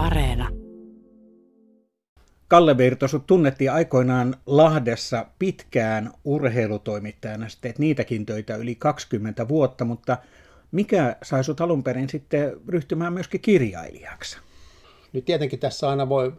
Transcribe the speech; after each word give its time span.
Areena. 0.00 0.48
Kalle 2.48 2.78
Virto, 2.78 3.08
sut 3.08 3.26
tunnettiin 3.26 3.72
aikoinaan 3.72 4.36
Lahdessa 4.46 5.26
pitkään 5.38 6.10
urheilutoimittajana, 6.24 7.48
sitten 7.48 7.68
teet 7.68 7.78
niitäkin 7.78 8.26
töitä 8.26 8.56
yli 8.56 8.74
20 8.74 9.48
vuotta, 9.48 9.84
mutta 9.84 10.16
mikä 10.72 11.16
sai 11.22 11.44
sut 11.44 11.60
alun 11.60 11.82
perin 11.82 12.08
sitten 12.08 12.52
ryhtymään 12.68 13.12
myöskin 13.12 13.40
kirjailijaksi? 13.40 14.38
Nyt 15.12 15.24
tietenkin 15.24 15.58
tässä 15.58 15.90
aina 15.90 16.08
voi 16.08 16.32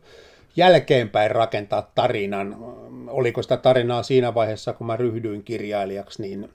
jälkeenpäin 0.56 1.32
rakentaa 1.32 1.92
tarinan. 1.96 2.56
Oliko 3.08 3.42
sitä 3.42 3.58
tarinaa 3.58 4.04
siinä 4.04 4.34
vaiheessa, 4.34 4.74
kun 4.74 4.88
mä 4.88 4.98
ryhdyin 4.98 5.44
kirjailijaksi, 5.44 6.22
niin 6.22 6.50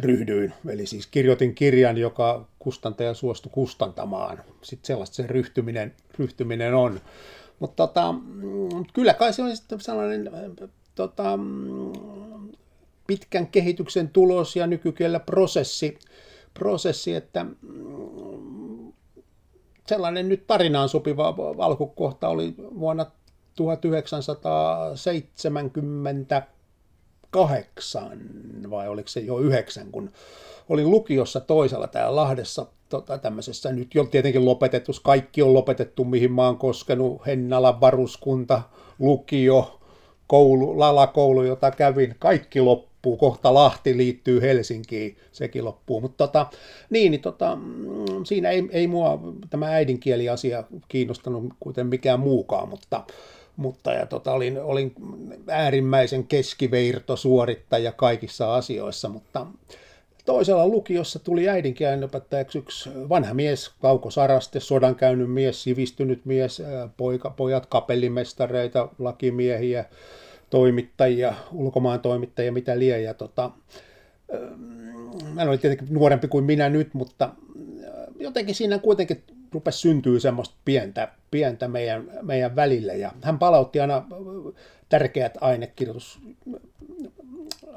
ryhdyin. 0.00 0.52
Eli 0.68 0.86
siis 0.86 1.06
kirjoitin 1.06 1.54
kirjan, 1.54 1.98
joka 1.98 2.46
kustantaja 2.58 3.14
suostui 3.14 3.52
kustantamaan. 3.52 4.42
Sitten 4.62 4.86
sellaista 4.86 5.16
se 5.16 5.26
ryhtyminen, 5.26 5.94
ryhtyminen 6.18 6.74
on. 6.74 7.00
Mutta 7.58 7.86
tota, 7.86 8.14
kyllä 8.92 9.14
kai 9.14 9.32
se 9.32 9.42
on 9.42 9.56
sitten 9.56 9.80
sellainen 9.80 10.30
tota, 10.94 11.38
pitkän 13.06 13.46
kehityksen 13.46 14.08
tulos 14.08 14.56
ja 14.56 14.66
nykykielellä 14.66 15.20
prosessi, 15.20 15.98
prosessi, 16.54 17.14
että 17.14 17.46
sellainen 19.86 20.28
nyt 20.28 20.46
tarinaan 20.46 20.88
sopiva 20.88 21.34
alkukohta 21.58 22.28
oli 22.28 22.54
vuonna 22.58 23.06
1978, 27.34 28.70
vai 28.70 28.88
oliko 28.88 29.08
se 29.08 29.20
jo 29.20 29.38
yhdeksän, 29.38 29.90
kun 29.92 30.10
olin 30.68 30.90
lukiossa 30.90 31.40
toisella 31.40 31.86
täällä 31.86 32.16
Lahdessa 32.16 32.66
tota, 32.88 33.18
tämmöisessä, 33.18 33.72
nyt 33.72 33.94
jo 33.94 34.04
tietenkin 34.04 34.44
lopetettu, 34.44 34.92
kaikki 35.02 35.42
on 35.42 35.54
lopetettu, 35.54 36.04
mihin 36.04 36.32
mä 36.32 36.46
oon 36.46 36.58
koskenut, 36.58 37.26
Hennalan 37.26 37.80
varuskunta, 37.80 38.62
lukio, 38.98 39.80
koulu, 40.26 40.78
lalakoulu, 40.78 41.42
jota 41.42 41.70
kävin, 41.70 42.14
kaikki 42.18 42.60
loppuu, 42.60 43.16
kohta 43.16 43.54
Lahti 43.54 43.96
liittyy 43.96 44.40
Helsinkiin, 44.40 45.16
sekin 45.32 45.64
loppuu, 45.64 46.00
mutta 46.00 46.26
tota, 46.26 46.46
niin, 46.90 47.10
niin 47.10 47.20
tota, 47.20 47.56
mm, 47.56 48.24
siinä 48.24 48.50
ei, 48.50 48.68
ei 48.70 48.86
mua 48.86 49.20
tämä 49.50 49.66
äidinkieliasia 49.66 50.64
kiinnostanut 50.88 51.44
kuten 51.60 51.86
mikään 51.86 52.20
muukaan, 52.20 52.68
mutta 52.68 53.04
mutta 53.56 53.92
ja 53.92 54.06
tota, 54.06 54.32
olin, 54.32 54.62
olin 54.62 54.92
äärimmäisen 55.48 56.26
keskiveirto 56.26 57.16
suorittaja 57.16 57.92
kaikissa 57.92 58.54
asioissa, 58.54 59.08
mutta 59.08 59.46
Toisella 60.24 60.68
lukiossa 60.68 61.18
tuli 61.18 61.48
äidinkielen 61.48 62.04
opettajaksi 62.04 62.58
yksi 62.58 62.90
vanha 63.08 63.34
mies, 63.34 63.70
Kauko 63.82 64.10
Saraste, 64.10 64.60
sodan 64.60 64.94
käynyt 64.94 65.30
mies, 65.30 65.62
sivistynyt 65.62 66.24
mies, 66.24 66.62
poika, 66.96 67.30
pojat 67.30 67.66
kapellimestareita, 67.66 68.88
lakimiehiä, 68.98 69.84
toimittajia, 70.50 71.34
ulkomaan 71.52 72.00
toimittajia, 72.00 72.52
mitä 72.52 72.78
lie. 72.78 73.00
Ja 73.00 73.14
tota, 73.14 73.50
mä 75.34 75.42
olin 75.42 75.60
tietenkin 75.60 75.94
nuorempi 75.94 76.28
kuin 76.28 76.44
minä 76.44 76.68
nyt, 76.68 76.94
mutta 76.94 77.30
jotenkin 78.18 78.54
siinä 78.54 78.78
kuitenkin 78.78 79.22
rupesi 79.54 79.78
syntyä 79.78 80.20
semmoista 80.20 80.54
pientä, 80.64 81.08
pientä 81.30 81.68
meidän, 81.68 82.10
meidän 82.22 82.56
välille. 82.56 82.96
Ja 82.96 83.12
hän 83.22 83.38
palautti 83.38 83.80
aina 83.80 84.02
tärkeät 84.88 85.38
ainekirjoitus 85.40 86.20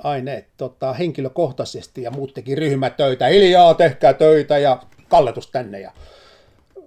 aineet 0.03 0.47
tota, 0.57 0.93
henkilökohtaisesti 0.93 2.01
ja 2.01 2.11
muut 2.11 2.33
teki 2.33 2.55
ryhmätöitä, 2.55 3.27
hiljaa 3.27 3.73
tehkää 3.73 4.13
töitä 4.13 4.57
ja 4.57 4.83
kalletus 5.07 5.51
tänne. 5.51 5.79
Ja 5.79 5.91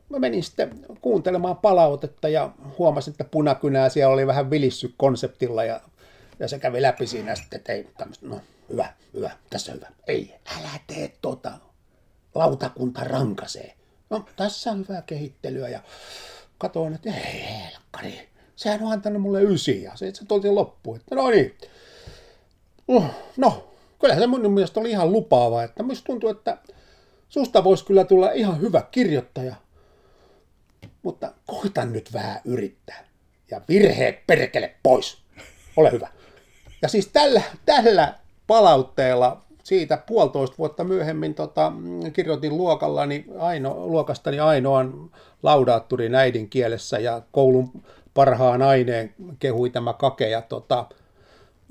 mä 0.09 0.19
menin 0.19 0.43
sitten 0.43 0.71
kuuntelemaan 1.01 1.57
palautetta 1.57 2.29
ja 2.29 2.51
huomasin, 2.79 3.11
että 3.11 3.25
punakynää 3.25 3.89
siellä 3.89 4.15
oli 4.15 4.27
vähän 4.27 4.51
vilissy 4.51 4.95
konseptilla 4.97 5.65
ja, 5.65 5.81
ja 6.39 6.49
se 6.49 6.59
kävi 6.59 6.83
läpi 6.83 7.07
siinä 7.07 7.35
sitten, 7.35 7.57
että 7.57 7.73
ei 7.73 7.89
tämmöistä, 7.99 8.27
no 8.27 8.41
hyvä, 8.69 8.93
hyvä, 9.15 9.31
tässä 9.51 9.73
hyvä. 9.73 9.89
Ei, 10.07 10.35
älä 10.59 10.71
tee 10.87 11.13
tota, 11.23 11.53
lautakunta 12.35 13.05
rankasee. 13.05 13.80
No 14.11 14.25
tässä 14.37 14.71
on 14.71 14.79
hyvää 14.79 15.03
kehittelyä 15.03 15.69
ja 15.69 15.81
katoin, 16.59 16.95
että 16.95 17.11
ei 17.15 17.45
helkkari, 17.49 18.29
sehän 18.57 18.83
on 18.83 18.93
antanut 18.93 19.23
mulle 19.23 19.43
ysi 19.43 19.83
ja 19.83 19.93
se, 19.97 20.15
se 20.15 20.25
tuli 20.25 20.51
loppuun, 20.51 20.97
että 20.97 21.15
no 21.15 21.31
niin, 21.31 21.57
Uh, 22.91 23.05
no, 23.37 23.75
kyllä 23.99 24.15
se 24.15 24.27
mun 24.27 24.53
mielestä 24.53 24.81
oli 24.81 24.91
ihan 24.91 25.13
lupaava, 25.13 25.63
että 25.63 25.83
musta 25.83 26.07
tuntuu, 26.07 26.31
että 26.31 26.59
susta 27.29 27.65
voisi 27.65 27.85
kyllä 27.85 28.05
tulla 28.05 28.33
ihan 28.33 28.61
hyvä 28.61 28.83
kirjoittaja. 28.91 29.55
Mutta 31.03 31.33
koitan 31.47 31.93
nyt 31.93 32.13
vähän 32.13 32.41
yrittää. 32.45 33.05
Ja 33.51 33.61
virheet 33.69 34.27
perkele 34.27 34.75
pois. 34.83 35.19
Ole 35.77 35.93
hyvä. 35.93 36.09
Ja 36.83 36.89
siis 36.89 37.07
tällä, 37.07 37.43
tällä 37.67 38.15
palautteella 38.47 39.45
siitä 39.63 39.97
puolitoista 39.97 40.59
vuotta 40.59 40.85
myöhemmin 40.85 41.35
tota, 41.35 41.73
kirjoitin 42.13 42.57
luokallani 42.57 43.25
aino, 43.39 43.75
luokastani 43.87 44.41
ainoan 44.41 45.11
laudaatturin 45.43 46.15
äidinkielessä 46.15 46.99
ja 46.99 47.23
koulun 47.33 47.71
parhaan 48.15 48.63
aineen 48.63 49.15
kehui 49.39 49.71
tämä 49.71 49.93
kake. 49.93 50.29
Ja 50.29 50.43
tota, 50.43 50.87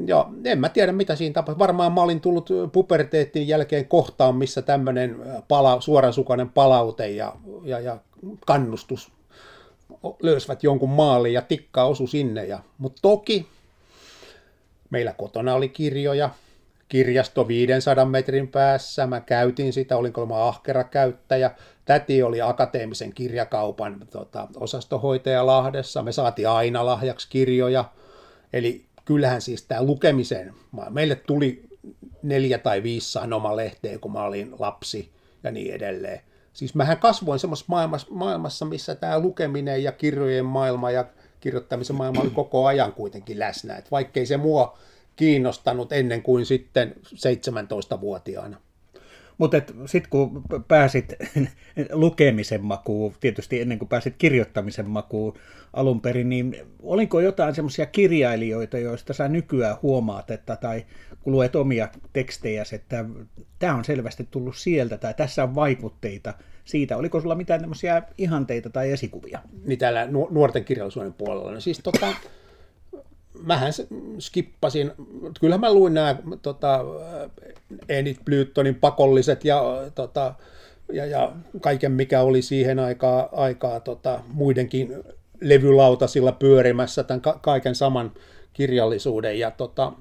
Joo, 0.05 0.29
en 0.45 0.59
mä 0.59 0.69
tiedä 0.69 0.91
mitä 0.91 1.15
siinä 1.15 1.33
tapahtui. 1.33 1.59
Varmaan 1.59 1.93
mä 1.93 2.01
olin 2.01 2.21
tullut 2.21 2.49
puberteettin 2.71 3.47
jälkeen 3.47 3.85
kohtaan, 3.85 4.35
missä 4.35 4.61
tämmöinen 4.61 5.15
pala, 5.47 5.81
suorasukainen 5.81 6.49
palaute 6.49 7.07
ja, 7.07 7.35
ja, 7.63 7.79
ja 7.79 7.97
kannustus 8.45 9.11
löysivät 10.21 10.63
jonkun 10.63 10.89
maaliin 10.89 11.33
ja 11.33 11.41
tikka 11.41 11.83
osu 11.83 12.07
sinne. 12.07 12.45
Ja, 12.45 12.59
mutta 12.77 13.01
toki 13.01 13.47
meillä 14.89 15.13
kotona 15.13 15.55
oli 15.55 15.69
kirjoja, 15.69 16.29
kirjasto 16.89 17.47
500 17.47 18.05
metrin 18.05 18.47
päässä, 18.47 19.07
mä 19.07 19.21
käytin 19.21 19.73
sitä, 19.73 19.97
olin 19.97 20.13
kolma 20.13 20.47
ahkera 20.47 20.83
käyttäjä. 20.83 21.51
Täti 21.85 22.23
oli 22.23 22.41
akateemisen 22.41 23.13
kirjakaupan 23.13 24.07
tota, 24.11 24.47
osastohoitaja 24.55 25.45
Lahdessa, 25.45 26.03
me 26.03 26.11
saatiin 26.11 26.49
aina 26.49 26.85
lahjaksi 26.85 27.27
kirjoja, 27.29 27.85
eli 28.53 28.85
kyllähän 29.05 29.41
siis 29.41 29.63
tämä 29.63 29.83
lukemisen, 29.83 30.53
meille 30.89 31.15
tuli 31.15 31.63
neljä 32.23 32.57
tai 32.57 32.83
viisi 32.83 33.11
sanomalehteä, 33.11 33.99
kun 33.99 34.11
mä 34.11 34.23
olin 34.23 34.55
lapsi 34.59 35.11
ja 35.43 35.51
niin 35.51 35.73
edelleen. 35.73 36.21
Siis 36.53 36.75
mähän 36.75 36.97
kasvoin 36.97 37.39
semmoisessa 37.39 37.65
maailmassa, 37.69 38.07
maailmassa, 38.09 38.65
missä 38.65 38.95
tämä 38.95 39.19
lukeminen 39.19 39.83
ja 39.83 39.91
kirjojen 39.91 40.45
maailma 40.45 40.91
ja 40.91 41.05
kirjoittamisen 41.39 41.95
maailma 41.95 42.21
oli 42.21 42.29
koko 42.29 42.65
ajan 42.65 42.93
kuitenkin 42.93 43.39
läsnä. 43.39 43.75
Et 43.75 43.91
vaikkei 43.91 44.25
se 44.25 44.37
mua 44.37 44.77
kiinnostanut 45.19 45.91
ennen 45.91 46.21
kuin 46.21 46.45
sitten 46.45 46.95
17-vuotiaana. 47.05 48.57
Mutta 49.37 49.57
sitten 49.85 50.09
kun 50.09 50.43
pääsit 50.67 51.13
lukemisen 51.91 52.65
makuun, 52.65 53.13
tietysti 53.19 53.61
ennen 53.61 53.79
kuin 53.79 53.89
pääsit 53.89 54.15
kirjoittamisen 54.17 54.89
makuun 54.89 55.33
alun 55.73 56.01
perin, 56.01 56.29
niin 56.29 56.55
oliko 56.83 57.19
jotain 57.19 57.55
semmoisia 57.55 57.85
kirjailijoita, 57.85 58.77
joista 58.77 59.13
sä 59.13 59.27
nykyään 59.27 59.77
huomaat, 59.81 60.31
että, 60.31 60.55
tai 60.55 60.85
kun 61.21 61.33
luet 61.33 61.55
omia 61.55 61.87
tekstejä, 62.13 62.63
että 62.73 63.05
tämä 63.59 63.75
on 63.75 63.85
selvästi 63.85 64.27
tullut 64.31 64.55
sieltä, 64.57 64.97
tai 64.97 65.13
tässä 65.13 65.43
on 65.43 65.55
vaikutteita 65.55 66.33
siitä. 66.65 66.97
Oliko 66.97 67.21
sulla 67.21 67.35
mitään 67.35 67.61
tämmöisiä 67.61 68.03
ihanteita 68.17 68.69
tai 68.69 68.91
esikuvia? 68.91 69.39
Niin 69.65 69.79
täällä 69.79 70.07
nuorten 70.29 70.65
kirjallisuuden 70.65 71.13
puolella. 71.13 71.51
No 71.51 71.59
siis 71.59 71.79
tota, 71.83 72.13
mähän 73.43 73.73
skippasin, 74.19 74.91
kyllähän 75.39 75.61
mä 75.61 75.73
luin 75.73 75.93
nämä 75.93 76.15
tota, 76.41 76.85
Enid 77.89 78.15
Blytonin 78.25 78.75
pakolliset 78.75 79.45
ja, 79.45 79.63
tota, 79.95 80.35
ja, 80.93 81.05
ja, 81.05 81.31
kaiken, 81.61 81.91
mikä 81.91 82.21
oli 82.21 82.41
siihen 82.41 82.79
aikaa, 82.79 83.29
aikaa 83.31 83.79
tota, 83.79 84.21
muidenkin 84.27 85.03
levylautasilla 85.41 86.31
pyörimässä, 86.31 87.03
tämän 87.03 87.21
ka- 87.21 87.39
kaiken 87.41 87.75
saman 87.75 88.11
kirjallisuuden. 88.53 89.39
Ja 89.39 89.51
tota, 89.51 89.93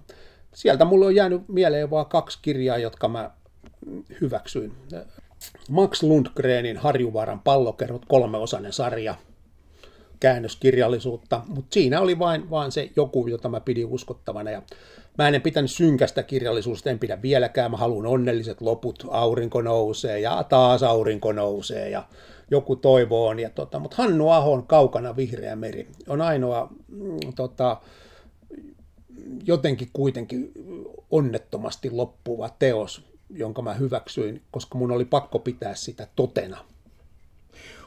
sieltä 0.54 0.84
mulle 0.84 1.06
on 1.06 1.14
jäänyt 1.14 1.48
mieleen 1.48 1.90
vain 1.90 2.06
kaksi 2.06 2.38
kirjaa, 2.42 2.78
jotka 2.78 3.08
mä 3.08 3.30
hyväksyin. 4.20 4.72
Max 5.70 6.02
Lundgrenin 6.02 6.76
Harjuvaaran 6.76 7.40
pallokerrot 7.40 8.04
kolmeosainen 8.08 8.72
sarja– 8.72 9.14
käännöskirjallisuutta, 10.20 11.42
mutta 11.48 11.74
siinä 11.74 12.00
oli 12.00 12.18
vain, 12.18 12.50
vain 12.50 12.72
se 12.72 12.90
joku, 12.96 13.26
jota 13.26 13.48
mä 13.48 13.60
pidin 13.60 13.86
uskottavana. 13.86 14.50
Ja 14.50 14.62
mä 15.18 15.28
en 15.28 15.42
pitänyt 15.42 15.70
synkästä 15.70 16.22
kirjallisuudesta, 16.22 16.90
en 16.90 16.98
pidä 16.98 17.22
vieläkään, 17.22 17.70
mä 17.70 17.76
haluan 17.76 18.06
onnelliset 18.06 18.60
loput, 18.60 19.06
aurinko 19.10 19.62
nousee 19.62 20.20
ja 20.20 20.44
taas 20.48 20.82
aurinko 20.82 21.32
nousee 21.32 21.90
ja 21.90 22.04
joku 22.50 22.76
toivoon. 22.76 23.38
Ja 23.38 23.50
tota, 23.50 23.78
mutta 23.78 23.96
Hannu 23.96 24.28
Ahon 24.28 24.66
Kaukana 24.66 25.16
vihreä 25.16 25.56
meri 25.56 25.88
on 26.08 26.20
ainoa 26.20 26.68
mm, 26.88 27.32
tota, 27.36 27.76
jotenkin 29.44 29.90
kuitenkin 29.92 30.52
onnettomasti 31.10 31.90
loppuva 31.90 32.48
teos, 32.58 33.02
jonka 33.30 33.62
mä 33.62 33.74
hyväksyin, 33.74 34.42
koska 34.50 34.78
mun 34.78 34.90
oli 34.90 35.04
pakko 35.04 35.38
pitää 35.38 35.74
sitä 35.74 36.06
totena. 36.16 36.64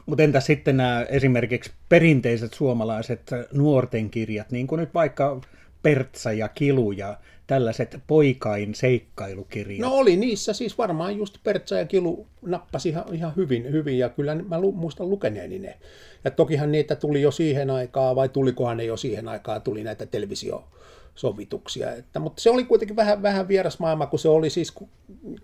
Mutta 0.06 0.22
entä 0.22 0.40
sitten 0.40 0.76
nämä 0.76 1.06
esimerkiksi 1.08 1.70
perinteiset 1.88 2.54
suomalaiset 2.54 3.30
nuorten 3.52 4.10
kirjat, 4.10 4.50
niin 4.50 4.66
kuin 4.66 4.80
nyt 4.80 4.94
vaikka 4.94 5.40
Pertsa 5.82 6.32
ja 6.32 6.48
Kilu 6.48 6.92
ja 6.92 7.18
tällaiset 7.46 7.98
poikain 8.06 8.74
seikkailukirjat? 8.74 9.80
No 9.80 9.94
oli 9.94 10.16
niissä 10.16 10.52
siis 10.52 10.78
varmaan 10.78 11.16
just 11.16 11.38
Pertsa 11.44 11.76
ja 11.76 11.84
Kilu 11.84 12.26
nappasi 12.42 12.88
ihan, 12.88 13.04
ihan 13.12 13.32
hyvin, 13.36 13.72
hyvin 13.72 13.98
ja 13.98 14.08
kyllä 14.08 14.34
mä 14.34 14.60
lu, 14.60 14.72
muistan 14.72 15.10
lukeneeni 15.10 15.58
ne. 15.58 15.78
Ja 16.24 16.30
tokihan 16.30 16.72
niitä 16.72 16.96
tuli 16.96 17.22
jo 17.22 17.30
siihen 17.30 17.70
aikaan, 17.70 18.16
vai 18.16 18.28
tulikohan 18.28 18.76
ne 18.76 18.84
jo 18.84 18.96
siihen 18.96 19.28
aikaan, 19.28 19.62
tuli 19.62 19.82
näitä 19.82 20.06
televisiosovituksia. 20.06 21.92
Että, 21.92 22.18
mutta 22.18 22.42
se 22.42 22.50
oli 22.50 22.64
kuitenkin 22.64 22.96
vähän, 22.96 23.22
vähän 23.22 23.48
vieras 23.48 23.78
maailma, 23.78 24.06
kun 24.06 24.18
se 24.18 24.28
oli 24.28 24.50
siis 24.50 24.74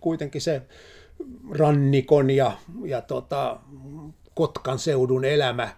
kuitenkin 0.01 0.41
se 0.41 0.63
rannikon 1.51 2.31
ja, 2.31 2.53
ja 2.85 3.01
tota, 3.01 3.61
Kotkan 4.39 4.79
seudun 4.79 5.25
elämä, 5.25 5.69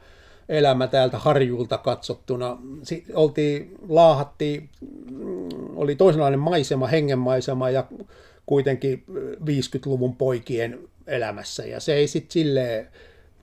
elämä 0.48 0.86
täältä 0.86 1.18
harjulta 1.18 1.78
katsottuna. 1.78 2.58
Sitten 2.82 3.16
oltiin, 3.16 3.74
laahattiin, 3.88 4.68
oli 5.76 5.96
toisenlainen 5.96 6.40
maisema, 6.40 6.86
hengenmaisema 6.86 7.70
ja 7.70 7.84
kuitenkin 8.46 9.04
50-luvun 9.40 10.16
poikien 10.16 10.78
elämässä. 11.06 11.64
Ja 11.64 11.80
se 11.80 11.94
ei 11.94 12.08
sitten 12.08 12.32
silleen, 12.32 12.88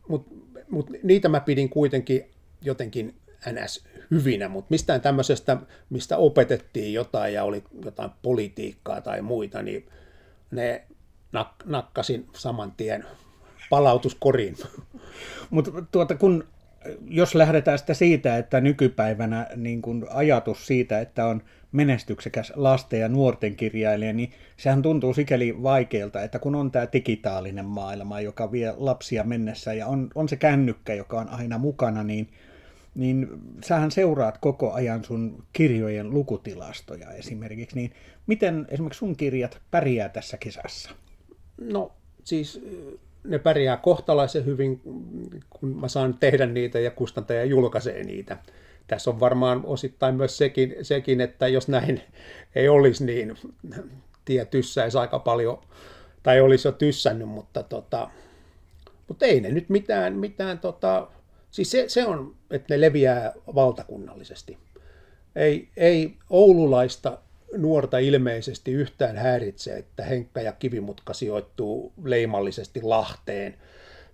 mutta 0.07 0.31
mut 0.69 0.89
niitä 1.03 1.29
mä 1.29 1.39
pidin 1.39 1.69
kuitenkin 1.69 2.25
jotenkin 2.61 3.15
ns. 3.51 3.83
hyvinä, 4.11 4.49
mutta 4.49 4.67
mistään 4.69 5.01
tämmöisestä, 5.01 5.57
mistä 5.89 6.17
opetettiin 6.17 6.93
jotain 6.93 7.33
ja 7.33 7.43
oli 7.43 7.63
jotain 7.85 8.11
politiikkaa 8.21 9.01
tai 9.01 9.21
muita, 9.21 9.61
niin 9.61 9.89
ne 10.51 10.83
nak- 11.37 11.65
nakkasin 11.65 12.27
saman 12.33 12.71
tien 12.71 13.05
palautuskoriin. 13.69 14.57
Mutta 15.49 15.71
tuota, 15.91 16.15
kun, 16.15 16.43
jos 17.09 17.35
lähdetään 17.35 17.79
sitä 17.79 17.93
siitä, 17.93 18.37
että 18.37 18.61
nykypäivänä 18.61 19.47
niin 19.55 19.81
kun 19.81 20.07
ajatus 20.09 20.67
siitä, 20.67 20.99
että 20.99 21.25
on 21.25 21.41
menestyksekäs 21.71 22.53
lasten 22.55 22.99
ja 22.99 23.09
nuorten 23.09 23.55
kirjailija, 23.55 24.13
niin 24.13 24.31
sehän 24.57 24.81
tuntuu 24.81 25.13
sikäli 25.13 25.63
vaikealta, 25.63 26.21
että 26.21 26.39
kun 26.39 26.55
on 26.55 26.71
tämä 26.71 26.87
digitaalinen 26.93 27.65
maailma, 27.65 28.21
joka 28.21 28.51
vie 28.51 28.73
lapsia 28.77 29.23
mennessä 29.23 29.73
ja 29.73 29.87
on, 29.87 30.09
on 30.15 30.29
se 30.29 30.35
kännykkä, 30.35 30.93
joka 30.93 31.19
on 31.19 31.29
aina 31.29 31.57
mukana, 31.57 32.03
niin, 32.03 32.27
niin 32.95 33.27
sähän 33.63 33.91
seuraat 33.91 34.37
koko 34.37 34.73
ajan 34.73 35.03
sun 35.03 35.43
kirjojen 35.53 36.09
lukutilastoja 36.09 37.11
esimerkiksi, 37.11 37.75
niin 37.75 37.91
miten 38.27 38.67
esimerkiksi 38.69 38.99
sun 38.99 39.15
kirjat 39.15 39.61
pärjää 39.71 40.09
tässä 40.09 40.37
kisassa? 40.37 40.89
No 41.61 41.91
siis 42.23 42.61
ne 43.23 43.39
pärjää 43.39 43.77
kohtalaisen 43.77 44.45
hyvin, 44.45 44.81
kun 45.49 45.69
mä 45.79 45.87
saan 45.87 46.13
tehdä 46.19 46.45
niitä 46.45 46.79
ja 46.79 46.91
kustantaja 46.91 47.45
julkaisee 47.45 48.03
niitä. 48.03 48.37
Tässä 48.87 49.09
on 49.09 49.19
varmaan 49.19 49.61
osittain 49.65 50.15
myös 50.15 50.37
sekin, 50.37 50.75
sekin 50.81 51.21
että 51.21 51.47
jos 51.47 51.67
näin 51.67 52.01
ei 52.55 52.69
olisi, 52.69 53.05
niin 53.05 53.35
tie 54.25 54.45
tyssäisi 54.45 54.97
aika 54.97 55.19
paljon, 55.19 55.61
tai 56.23 56.41
olisi 56.41 56.67
jo 56.67 56.71
tyssännyt, 56.71 57.29
mutta, 57.29 57.63
tota, 57.63 58.09
mutta 59.07 59.25
ei 59.25 59.41
ne 59.41 59.51
nyt 59.51 59.69
mitään, 59.69 60.13
mitään 60.13 60.59
tota, 60.59 61.07
siis 61.51 61.71
se, 61.71 61.85
se 61.87 62.05
on, 62.05 62.35
että 62.51 62.73
ne 62.73 62.81
leviää 62.81 63.33
valtakunnallisesti. 63.55 64.57
Ei, 65.35 65.69
ei 65.77 66.15
oululaista 66.29 67.17
nuorta 67.55 67.97
ilmeisesti 67.97 68.71
yhtään 68.71 69.17
häiritse, 69.17 69.77
että 69.77 70.03
Henkka 70.03 70.41
ja 70.41 70.51
Kivimutka 70.51 71.13
sijoittuu 71.13 71.93
leimallisesti 72.03 72.81
Lahteen, 72.81 73.55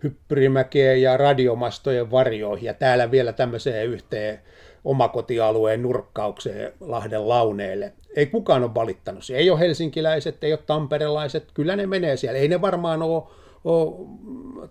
Hyppyrimäkeen 0.03 1.01
ja 1.01 1.17
radiomastojen 1.17 2.11
varjoihin 2.11 2.65
ja 2.65 2.73
täällä 2.73 3.11
vielä 3.11 3.33
tämmöiseen 3.33 3.87
yhteen 3.87 4.39
omakotialueen 4.83 5.81
nurkkaukseen 5.81 6.73
Lahden 6.79 7.29
launeelle. 7.29 7.93
Ei 8.15 8.25
kukaan 8.25 8.63
ole 8.63 8.75
valittanut. 8.75 9.23
Ei 9.33 9.49
ole 9.49 9.59
helsinkiläiset, 9.59 10.43
ei 10.43 10.53
ole 10.53 10.59
tamperelaiset, 10.65 11.47
kyllä 11.53 11.75
ne 11.75 11.87
menee 11.87 12.17
siellä. 12.17 12.39
Ei 12.39 12.47
ne 12.47 12.61
varmaan 12.61 13.01
ole, 13.01 13.23
ole 13.63 14.07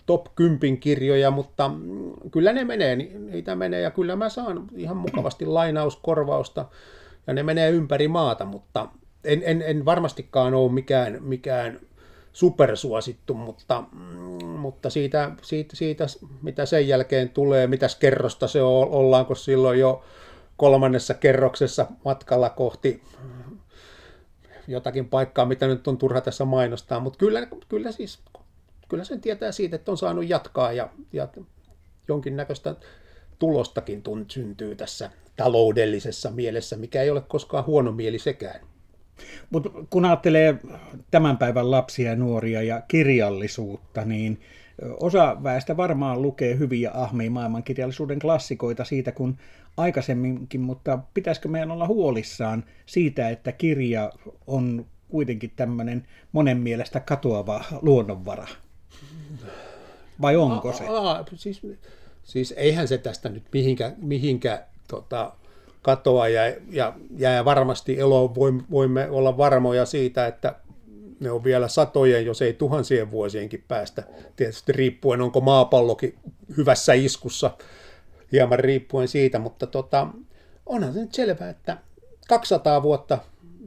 top 0.06 0.26
10 0.34 0.78
kirjoja, 0.78 1.30
mutta 1.30 1.70
kyllä 2.30 2.52
ne 2.52 2.64
menee, 2.64 2.96
niitä 2.96 3.54
menee 3.54 3.80
ja 3.80 3.90
kyllä 3.90 4.16
mä 4.16 4.28
saan 4.28 4.66
ihan 4.76 4.96
mukavasti 4.96 5.46
lainauskorvausta 5.46 6.66
ja 7.26 7.34
ne 7.34 7.42
menee 7.42 7.70
ympäri 7.70 8.08
maata, 8.08 8.44
mutta 8.44 8.88
en, 9.24 9.42
en, 9.44 9.62
en 9.66 9.84
varmastikaan 9.84 10.54
ole 10.54 10.72
mikään, 10.72 11.18
mikään 11.20 11.80
supersuosittu, 12.32 13.34
mutta, 13.34 13.84
mutta 14.42 14.90
siitä, 14.90 15.30
siitä, 15.42 15.76
siitä, 15.76 16.06
mitä 16.42 16.66
sen 16.66 16.88
jälkeen 16.88 17.28
tulee, 17.28 17.66
mitäs 17.66 17.96
kerrosta 17.96 18.48
se 18.48 18.62
on, 18.62 18.88
ollaanko 18.88 19.34
silloin 19.34 19.80
jo 19.80 20.04
kolmannessa 20.56 21.14
kerroksessa 21.14 21.86
matkalla 22.04 22.50
kohti 22.50 23.02
jotakin 24.68 25.08
paikkaa, 25.08 25.46
mitä 25.46 25.66
nyt 25.66 25.88
on 25.88 25.98
turha 25.98 26.20
tässä 26.20 26.44
mainostaa, 26.44 27.00
mutta 27.00 27.18
kyllä, 27.18 27.46
kyllä, 27.68 27.92
siis, 27.92 28.18
kyllä 28.88 29.04
sen 29.04 29.20
tietää 29.20 29.52
siitä, 29.52 29.76
että 29.76 29.90
on 29.90 29.98
saanut 29.98 30.28
jatkaa 30.28 30.72
ja, 30.72 30.88
ja 31.12 31.28
jonkinnäköistä 32.08 32.74
tulostakin 33.38 34.02
tunt, 34.02 34.30
syntyy 34.30 34.74
tässä 34.74 35.10
taloudellisessa 35.36 36.30
mielessä, 36.30 36.76
mikä 36.76 37.02
ei 37.02 37.10
ole 37.10 37.20
koskaan 37.20 37.66
huono 37.66 37.92
mieli 37.92 38.18
sekään. 38.18 38.60
Mutta 39.50 39.70
kun 39.90 40.04
ajattelee 40.04 40.58
tämän 41.10 41.38
päivän 41.38 41.70
lapsia 41.70 42.10
ja 42.10 42.16
nuoria 42.16 42.62
ja 42.62 42.82
kirjallisuutta, 42.88 44.04
niin 44.04 44.40
osa 45.00 45.36
väestä 45.42 45.76
varmaan 45.76 46.22
lukee 46.22 46.58
hyviä 46.58 46.90
ahmei 46.94 47.30
maailmankirjallisuuden 47.30 48.18
klassikoita 48.18 48.84
siitä 48.84 49.12
kuin 49.12 49.38
aikaisemminkin, 49.76 50.60
mutta 50.60 50.98
pitäisikö 51.14 51.48
meidän 51.48 51.70
olla 51.70 51.86
huolissaan 51.86 52.64
siitä, 52.86 53.28
että 53.28 53.52
kirja 53.52 54.12
on 54.46 54.86
kuitenkin 55.08 55.52
tämmöinen 55.56 56.06
monen 56.32 56.58
mielestä 56.58 57.00
katoava 57.00 57.64
luonnonvara? 57.82 58.46
Vai 60.20 60.36
onko 60.36 60.72
se? 60.72 60.86
A, 60.88 61.10
a, 61.10 61.24
siis, 61.34 61.62
siis 62.22 62.54
eihän 62.56 62.88
se 62.88 62.98
tästä 62.98 63.28
nyt 63.28 63.44
mihinkä, 63.52 63.92
mihinkä 63.96 64.66
tota, 64.88 65.32
katoa 65.82 66.28
ja, 66.28 66.42
ja 66.70 66.92
jää 67.16 67.44
varmasti 67.44 68.00
eloon. 68.00 68.34
Voimme 68.70 69.10
olla 69.10 69.36
varmoja 69.36 69.86
siitä, 69.86 70.26
että 70.26 70.54
ne 71.20 71.30
on 71.30 71.44
vielä 71.44 71.68
satojen, 71.68 72.26
jos 72.26 72.42
ei 72.42 72.52
tuhansien 72.52 73.10
vuosienkin 73.10 73.64
päästä. 73.68 74.02
Tietysti 74.36 74.72
riippuen, 74.72 75.20
onko 75.20 75.40
maapallokin 75.40 76.14
hyvässä 76.56 76.92
iskussa, 76.92 77.50
hieman 78.32 78.58
riippuen 78.58 79.08
siitä, 79.08 79.38
mutta 79.38 79.66
tota, 79.66 80.06
onhan 80.66 80.92
se 80.92 81.00
nyt 81.00 81.14
selvää, 81.14 81.50
että 81.50 81.76
200 82.28 82.82
vuotta 82.82 83.18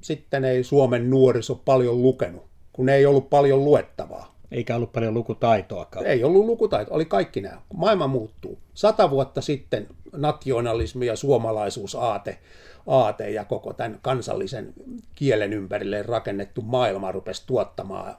sitten 0.02 0.46
ei 0.46 0.64
Suomen 0.64 1.10
nuoriso 1.10 1.56
paljon 1.66 2.02
lukenut, 2.02 2.44
kun 2.74 2.90
ei 2.90 3.06
ollut 3.06 3.30
paljon 3.30 3.66
luettavaa. 3.66 4.35
Eikä 4.52 4.76
ollut 4.76 4.92
paljon 4.92 5.14
lukutaitoakaan. 5.14 6.06
Ei 6.06 6.24
ollut 6.24 6.46
lukutaito, 6.46 6.94
oli 6.94 7.06
kaikki 7.06 7.42
nämä. 7.42 7.62
Maailma 7.74 8.08
muuttuu. 8.08 8.60
Sata 8.74 9.10
vuotta 9.10 9.42
sitten 9.42 9.88
nationalismi 10.12 11.06
ja 11.06 11.16
suomalaisuusaate 11.16 12.40
aate 12.88 13.30
ja 13.30 13.46
koko 13.46 13.74
tämän 13.74 14.00
kansallisen 14.02 14.74
kielen 15.16 15.54
ympärille 15.54 16.04
rakennettu 16.04 16.62
maailma 16.62 17.12
rupesi 17.12 17.44
tuottamaan 17.46 18.16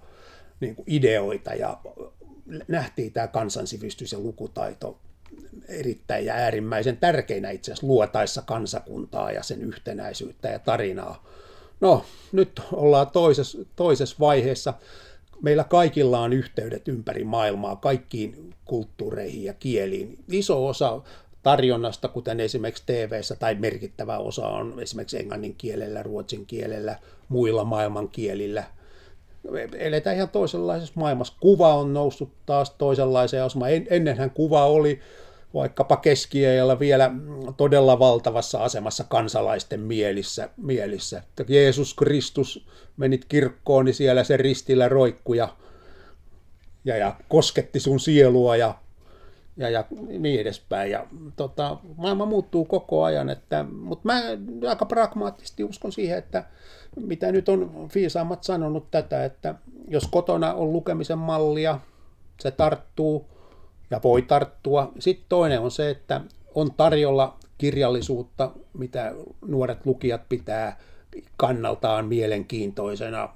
niin 0.61 0.77
kuin 0.77 0.87
ideoita 0.89 1.55
ja 1.55 1.79
nähtiin 2.69 3.13
tämä 3.13 3.27
kansansivistys 3.27 4.13
ja 4.13 4.19
lukutaito 4.19 4.99
erittäin 5.69 6.25
ja 6.25 6.35
äärimmäisen 6.35 6.97
tärkeinä 6.97 7.51
itse 7.51 7.73
asiassa 7.73 7.87
luotaessa 7.87 8.43
kansakuntaa 8.43 9.33
ja 9.33 9.43
sen 9.43 9.61
yhtenäisyyttä 9.61 10.49
ja 10.49 10.59
tarinaa. 10.59 11.25
No, 11.81 12.05
nyt 12.33 12.63
ollaan 12.73 13.11
toisessa, 13.11 13.59
toisessa 13.77 14.17
vaiheessa 14.21 14.75
meillä 15.43 15.65
kaikilla 15.65 16.21
on 16.21 16.33
yhteydet 16.33 16.89
ympäri 16.89 17.25
maailmaa, 17.25 17.77
kaikkiin 17.77 18.55
kulttuureihin 18.65 19.45
ja 19.45 19.55
kieliin. 19.55 20.19
Iso 20.33 20.67
osa 20.67 21.01
tarjonnasta, 21.43 22.09
kuten 22.09 22.41
esimerkiksi 22.41 22.83
tv 22.87 23.21
tai 23.39 23.55
merkittävä 23.55 24.19
osa 24.19 24.49
on 24.49 24.83
esimerkiksi 24.83 25.19
englannin 25.19 25.55
kielellä, 25.59 26.03
ruotsin 26.03 26.47
kielellä, 26.47 26.99
muilla 27.29 27.65
maailmankielillä. 27.65 28.65
Eletään 29.79 30.17
ihan 30.17 30.29
toisenlaisessa 30.29 30.95
maailmassa. 30.97 31.35
Kuva 31.41 31.75
on 31.75 31.95
noussut 31.95 32.33
taas 32.47 32.71
toisenlaiseen 32.71 33.43
asemaan. 33.43 33.71
Ennenhän 33.91 34.31
kuva 34.31 34.65
oli 34.65 35.01
vaikkapa 35.57 35.97
keskiajalla 35.97 36.79
vielä 36.79 37.11
todella 37.57 37.99
valtavassa 37.99 38.65
asemassa 38.65 39.05
kansalaisten 39.05 39.81
mielissä. 39.81 40.49
mielissä. 40.57 41.23
Jeesus 41.49 41.95
Kristus 41.95 42.67
menit 42.97 43.25
kirkkoon, 43.25 43.85
niin 43.85 43.95
siellä 43.95 44.25
se 44.25 44.37
ristillä 44.37 44.89
roikkuja 44.89 45.49
ja, 46.85 46.97
ja 46.97 47.17
kosketti 47.29 47.81
sun 47.81 48.01
sielua 48.01 48.57
ja, 48.57 48.75
ja, 49.57 49.71
ja 49.71 49.85
niin 50.19 50.41
edespäin. 50.41 50.91
Ja, 50.91 51.07
tota, 51.37 51.77
maailma 51.97 52.27
muuttuu 52.27 52.65
koko 52.65 53.05
ajan, 53.05 53.31
että, 53.31 53.63
mutta 53.63 54.03
mä 54.05 54.23
aika 54.69 54.87
pragmaattisesti 54.87 55.65
uskon 55.65 55.93
siihen, 55.93 56.19
että 56.19 56.45
mitä 56.97 57.33
nyt 57.33 57.49
on 57.49 57.89
viisaammat 57.95 58.45
sanonut 58.45 58.91
tätä, 58.91 59.25
että 59.25 59.55
jos 59.89 60.09
kotona 60.11 60.55
on 60.55 60.73
lukemisen 60.73 61.19
mallia, 61.19 61.81
se 62.41 62.51
tarttuu, 62.51 63.36
ja 63.91 64.01
voi 64.05 64.23
tarttua. 64.23 64.93
Sitten 64.99 65.27
toinen 65.29 65.61
on 65.61 65.71
se, 65.71 65.91
että 65.91 66.21
on 66.55 66.75
tarjolla 66.75 67.39
kirjallisuutta, 67.59 68.51
mitä 68.79 69.13
nuoret 69.47 69.87
lukijat 69.87 70.29
pitää 70.29 70.79
kannaltaan 71.37 72.07
mielenkiintoisena 72.07 73.29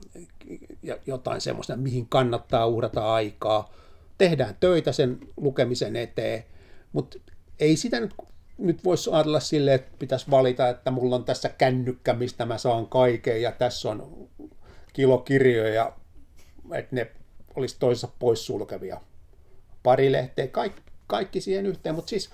ja 0.83 0.99
jotain 1.07 1.41
semmoista, 1.41 1.77
mihin 1.77 2.07
kannattaa 2.09 2.67
uhrata 2.67 3.15
aikaa. 3.15 3.73
Tehdään 4.19 4.57
töitä 4.61 4.93
sen 4.93 5.19
lukemisen 5.37 5.97
eteen, 5.97 6.45
mutta 6.93 7.19
ei 7.61 7.77
sitä 7.77 8.01
nyt, 8.01 8.15
nyt 8.59 8.85
voisi 8.85 9.11
ajatella 9.13 9.41
silleen, 9.41 9.75
että 9.75 9.97
pitäisi 9.99 10.31
valita, 10.31 10.69
että 10.69 10.91
mulla 10.91 11.17
on 11.17 11.25
tässä 11.25 11.49
kännykkä, 11.49 12.15
mistä 12.15 12.47
mä 12.47 12.59
saan 12.59 12.87
kaiken 12.87 13.43
ja 13.43 13.53
tässä 13.53 13.91
on 13.91 14.29
kilokirjoja, 14.93 15.93
että 16.73 16.97
ne 16.97 17.11
olisi 17.57 17.77
toisessa 17.79 18.09
poissulkevia. 18.19 19.01
Pari 19.83 20.13
lehteä, 20.13 20.47
kaikki, 20.47 20.83
kaikki 21.07 21.41
siihen 21.41 21.67
yhteen, 21.67 21.95
mutta 21.95 22.11
siis 22.11 22.31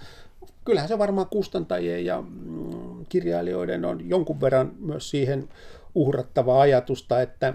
kyllähän 0.64 0.88
se 0.88 0.98
varmaan 0.98 1.26
kustantajien 1.26 2.04
ja 2.04 2.22
mm, 2.22 3.06
kirjailijoiden 3.08 3.84
on 3.84 4.08
jonkun 4.08 4.40
verran 4.40 4.72
myös 4.78 5.10
siihen 5.10 5.48
uhrattava 5.94 6.60
ajatusta, 6.60 7.22
että 7.22 7.54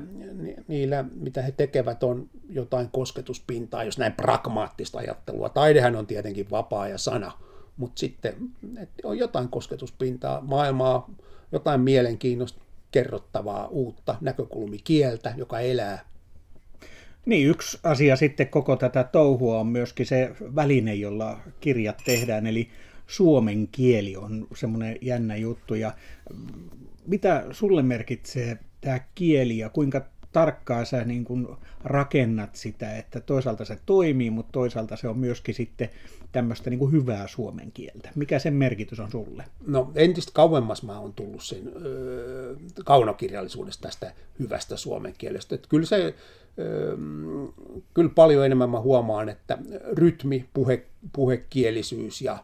niillä, 0.67 1.05
mitä 1.15 1.41
he 1.41 1.51
tekevät, 1.51 2.03
on 2.03 2.29
jotain 2.50 2.89
kosketuspintaa, 2.91 3.83
jos 3.83 3.98
näin 3.98 4.13
pragmaattista 4.13 4.98
ajattelua. 4.98 5.50
Taidehän 5.50 5.95
on 5.95 6.07
tietenkin 6.07 6.51
vapaa 6.51 6.88
ja 6.88 6.98
sana, 6.98 7.31
mutta 7.77 8.00
sitten 8.00 8.36
että 8.77 9.07
on 9.07 9.17
jotain 9.17 9.50
kosketuspintaa, 9.50 10.41
maailmaa, 10.41 11.10
jotain 11.51 11.81
mielenkiinnosta, 11.81 12.62
kerrottavaa, 12.91 13.67
uutta 13.67 14.15
näkökulmikieltä, 14.21 15.33
joka 15.38 15.60
elää. 15.60 16.11
Niin, 17.25 17.48
yksi 17.48 17.80
asia 17.84 18.16
sitten 18.16 18.48
koko 18.48 18.75
tätä 18.75 19.04
touhua 19.04 19.60
on 19.60 19.68
myöskin 19.68 20.06
se 20.06 20.32
väline, 20.56 20.96
jolla 20.96 21.40
kirjat 21.60 22.01
tehdään, 22.06 22.48
eli 22.48 22.70
suomen 23.08 23.68
kieli 23.68 24.16
on 24.16 24.48
semmoinen 24.56 24.98
jännä 25.01 25.36
juttu. 25.36 25.75
Ja 25.75 25.94
mitä 27.08 27.46
sulle 27.51 27.84
merkitsee 27.84 28.58
tämä 28.82 29.00
kieli 29.16 29.58
ja 29.58 29.70
kuinka 29.70 30.06
tarkkaan 30.31 30.85
sä 30.85 31.03
niin 31.03 31.25
kun 31.25 31.57
rakennat 31.83 32.55
sitä, 32.55 32.97
että 32.97 33.19
toisaalta 33.19 33.65
se 33.65 33.77
toimii, 33.85 34.29
mutta 34.29 34.51
toisaalta 34.51 34.95
se 34.95 35.07
on 35.07 35.17
myöskin 35.17 35.55
sitten 35.55 35.89
tämmöistä 36.31 36.69
niin 36.69 36.79
kuin 36.79 36.91
hyvää 36.91 37.27
suomen 37.27 37.71
kieltä. 37.71 38.09
Mikä 38.15 38.39
sen 38.39 38.53
merkitys 38.53 39.00
on 39.00 39.11
sulle? 39.11 39.43
No 39.67 39.91
entistä 39.95 40.31
kauemmas 40.35 40.83
mä 40.83 41.00
oon 41.00 41.13
tullut 41.13 41.43
sen 41.43 41.71
öö, 41.85 42.55
kaunokirjallisuudesta 42.85 43.81
tästä 43.81 44.13
hyvästä 44.39 44.77
suomen 44.77 45.13
kielestä. 45.17 45.55
Että 45.55 45.67
kyllä 45.69 45.85
se, 45.85 46.15
öö, 46.59 46.97
kyllä 47.93 48.11
paljon 48.15 48.45
enemmän 48.45 48.69
mä 48.69 48.79
huomaan, 48.79 49.29
että 49.29 49.57
rytmi, 49.91 50.45
puhe, 50.53 50.85
puhekielisyys 51.13 52.21
ja, 52.21 52.38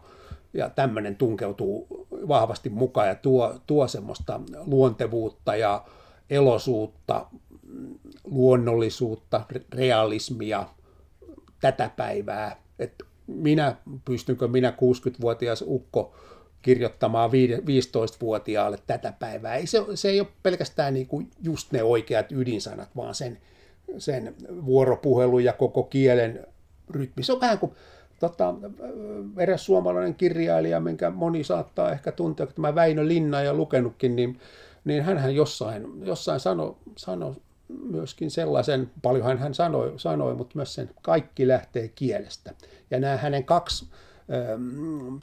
ja 0.53 0.70
tämmöinen 0.70 1.15
tunkeutuu 1.15 2.08
vahvasti 2.27 2.70
mukaan 2.70 3.08
ja 3.08 3.15
tuo, 3.15 3.60
tuo 3.67 3.88
semmoista 3.88 4.41
luontevuutta 4.65 5.56
ja 5.56 5.86
elosuutta, 6.29 7.25
luonnollisuutta, 8.32 9.42
realismia, 9.74 10.66
tätä 11.62 11.92
päivää. 11.96 12.62
Että 12.80 13.06
minä, 13.28 13.76
pystynkö 14.06 14.48
minä 14.48 14.70
60-vuotias 14.70 15.64
ukko 15.68 16.16
kirjoittamaan 16.62 17.32
15-vuotiaalle 17.32 18.78
tätä 18.88 19.14
päivää. 19.20 19.56
Ei, 19.56 19.68
se, 19.68 19.84
se 19.96 20.10
ei 20.10 20.20
ole 20.20 20.28
pelkästään 20.44 20.94
niin 20.94 21.08
kuin 21.08 21.30
just 21.44 21.72
ne 21.72 21.84
oikeat 21.84 22.32
ydinsanat, 22.32 22.90
vaan 22.96 23.16
sen, 23.16 23.38
sen 23.98 24.36
vuoropuhelu 24.66 25.40
ja 25.40 25.54
koko 25.54 25.84
kielen 25.84 26.48
rytmi. 26.90 27.24
Se 27.24 27.34
on 27.34 27.42
vähän 27.42 27.60
kuin 27.60 27.72
tota, 28.20 28.56
eräs 29.38 29.66
suomalainen 29.66 30.16
kirjailija, 30.16 30.80
minkä 30.80 31.10
moni 31.10 31.44
saattaa 31.44 31.92
ehkä 31.92 32.12
tuntea, 32.12 32.44
että 32.44 32.62
mä 32.62 32.76
Väinö 32.76 33.08
Linna 33.08 33.42
ja 33.42 33.54
lukenutkin, 33.54 34.16
niin, 34.16 34.40
niin 34.86 35.04
hän 35.04 35.36
jossain, 35.36 35.88
jossain 36.06 36.40
sanoi 36.40 36.76
sano 36.98 37.36
myöskin 37.70 38.32
sellaisen, 38.32 38.92
paljon 39.02 39.40
hän 39.40 39.54
sanoi, 39.54 39.94
sanoi, 39.98 40.36
mutta 40.36 40.56
myös 40.56 40.74
sen 40.74 40.90
kaikki 41.02 41.48
lähtee 41.48 41.88
kielestä. 41.88 42.54
Ja 42.92 43.00
nämä 43.00 43.18
hänen 43.18 43.44
kaksi 43.44 43.86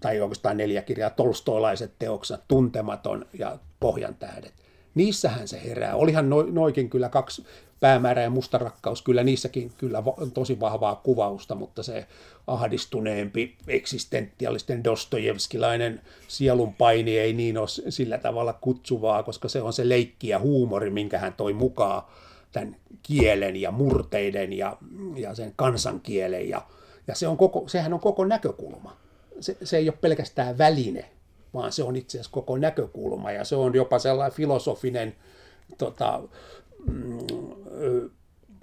tai 0.00 0.20
oikeastaan 0.20 0.56
neljä 0.56 0.82
kirjaa, 0.82 1.10
tolstoilaiset 1.10 1.92
teokset, 1.98 2.40
Tuntematon 2.48 3.26
ja 3.38 3.58
Pohjan 3.80 4.14
tähdet. 4.14 4.54
Niissähän 4.94 5.48
se 5.48 5.64
herää. 5.64 5.94
Olihan 5.96 6.30
no, 6.30 6.42
noikin 6.42 6.90
kyllä 6.90 7.08
kaksi 7.08 7.44
päämäärä 7.80 8.22
ja 8.22 8.30
musta 8.30 8.58
rakkaus, 8.58 9.02
kyllä 9.02 9.24
niissäkin 9.24 9.72
kyllä 9.78 10.02
on 10.16 10.30
tosi 10.30 10.60
vahvaa 10.60 10.94
kuvausta, 10.94 11.54
mutta 11.54 11.82
se 11.82 12.06
ahdistuneempi, 12.46 13.56
eksistentialisten 13.68 14.84
dostojevskilainen 14.84 16.00
sielun 16.28 16.74
paini 16.74 17.18
ei 17.18 17.32
niin 17.32 17.58
ole 17.58 17.68
sillä 17.68 18.18
tavalla 18.18 18.52
kutsuvaa, 18.52 19.22
koska 19.22 19.48
se 19.48 19.62
on 19.62 19.72
se 19.72 19.88
leikki 19.88 20.28
ja 20.28 20.38
huumori, 20.38 20.90
minkä 20.90 21.18
hän 21.18 21.32
toi 21.32 21.52
mukaan 21.52 22.02
tämän 22.54 22.76
kielen 23.02 23.56
ja 23.56 23.70
murteiden 23.70 24.52
ja, 24.52 24.76
ja 25.16 25.34
sen 25.34 25.52
kansankielen. 25.56 26.48
Ja, 26.48 26.66
ja 27.06 27.14
se 27.14 27.28
on 27.28 27.36
koko, 27.36 27.68
sehän 27.68 27.92
on 27.92 28.00
koko 28.00 28.24
näkökulma. 28.24 28.96
Se, 29.40 29.56
se 29.64 29.76
ei 29.76 29.88
ole 29.88 29.98
pelkästään 30.00 30.58
väline, 30.58 31.10
vaan 31.54 31.72
se 31.72 31.82
on 31.82 31.96
itse 31.96 32.18
asiassa 32.18 32.32
koko 32.32 32.58
näkökulma 32.58 33.32
ja 33.32 33.44
se 33.44 33.56
on 33.56 33.74
jopa 33.74 33.98
sellainen 33.98 34.36
filosofinen 34.36 35.14
tota, 35.78 36.22
mm, 36.86 38.10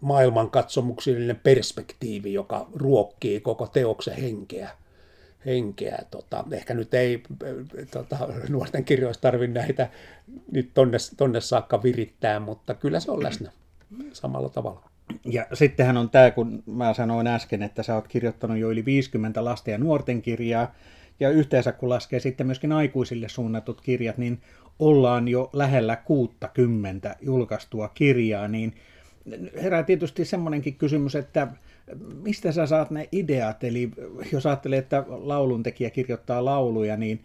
maailmankatsomuksellinen 0.01 1.39
perspektiivi, 1.43 2.33
joka 2.33 2.67
ruokkii 2.73 3.39
koko 3.39 3.67
teoksen 3.67 4.15
henkeä. 4.15 4.69
henkeä. 5.45 6.03
Tota, 6.11 6.43
ehkä 6.51 6.73
nyt 6.73 6.93
ei 6.93 7.23
tota, 7.91 8.17
nuorten 8.49 8.85
kirjoissa 8.85 9.21
tarvitse 9.21 9.59
näitä 9.59 9.89
nyt 10.51 10.71
tonne, 10.73 10.97
tonne 11.17 11.41
saakka 11.41 11.83
virittää, 11.83 12.39
mutta 12.39 12.73
kyllä 12.73 12.99
se 12.99 13.11
on 13.11 13.23
läsnä 13.23 13.51
samalla 14.13 14.49
tavalla. 14.49 14.89
Ja 15.25 15.45
sittenhän 15.53 15.97
on 15.97 16.09
tämä, 16.09 16.31
kun 16.31 16.63
mä 16.65 16.93
sanoin 16.93 17.27
äsken, 17.27 17.63
että 17.63 17.83
sä 17.83 17.95
oot 17.95 18.07
kirjoittanut 18.07 18.57
jo 18.57 18.71
yli 18.71 18.85
50 18.85 19.45
lasten 19.45 19.71
ja 19.71 19.77
nuorten 19.77 20.21
kirjaa, 20.21 20.75
ja 21.19 21.29
yhteensä 21.29 21.71
kun 21.71 21.89
laskee 21.89 22.19
sitten 22.19 22.45
myöskin 22.45 22.71
aikuisille 22.71 23.29
suunnatut 23.29 23.81
kirjat, 23.81 24.17
niin 24.17 24.41
ollaan 24.79 25.27
jo 25.27 25.49
lähellä 25.53 25.95
60 25.95 27.15
julkaistua 27.21 27.87
kirjaa, 27.87 28.47
niin 28.47 28.75
herää 29.61 29.83
tietysti 29.83 30.25
semmoinenkin 30.25 30.75
kysymys, 30.75 31.15
että 31.15 31.47
mistä 32.23 32.51
sä 32.51 32.65
saat 32.65 32.91
ne 32.91 33.09
ideat, 33.11 33.63
eli 33.63 33.91
jos 34.31 34.45
ajattelee, 34.45 34.79
että 34.79 35.03
lauluntekijä 35.07 35.89
kirjoittaa 35.89 36.45
lauluja, 36.45 36.97
niin 36.97 37.23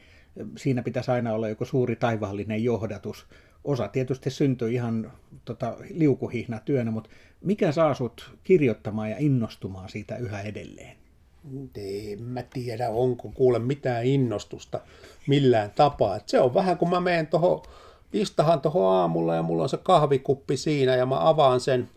siinä 0.56 0.82
pitäisi 0.82 1.10
aina 1.10 1.32
olla 1.32 1.48
joku 1.48 1.64
suuri 1.64 1.96
taivaallinen 1.96 2.64
johdatus. 2.64 3.26
Osa 3.66 3.88
tietysti 3.88 4.30
syntyy 4.30 4.72
ihan 4.72 5.12
tota, 5.44 5.76
liukuhihna 5.90 6.60
työnä, 6.64 6.90
mutta 6.90 7.10
mikä 7.40 7.72
saa 7.72 7.94
sut 7.94 8.30
kirjoittamaan 8.44 9.10
ja 9.10 9.16
innostumaan 9.18 9.88
siitä 9.88 10.16
yhä 10.16 10.42
edelleen? 10.42 10.96
En 11.76 12.22
mä 12.22 12.42
tiedä, 12.42 12.90
onko 12.90 13.28
kuule 13.34 13.58
mitään 13.58 14.04
innostusta 14.04 14.80
millään 15.26 15.70
tapaa. 15.70 16.16
Et 16.16 16.28
se 16.28 16.40
on 16.40 16.54
vähän 16.54 16.78
kuin 16.78 16.90
mä 16.90 17.00
menen 17.00 17.26
tuohon, 17.26 17.62
istahan 18.12 18.60
tuohon 18.60 18.92
aamulla 18.92 19.34
ja 19.34 19.42
mulla 19.42 19.62
on 19.62 19.68
se 19.68 19.76
kahvikuppi 19.76 20.56
siinä 20.56 20.96
ja 20.96 21.06
mä 21.06 21.28
avaan 21.28 21.60
sen, 21.60 21.88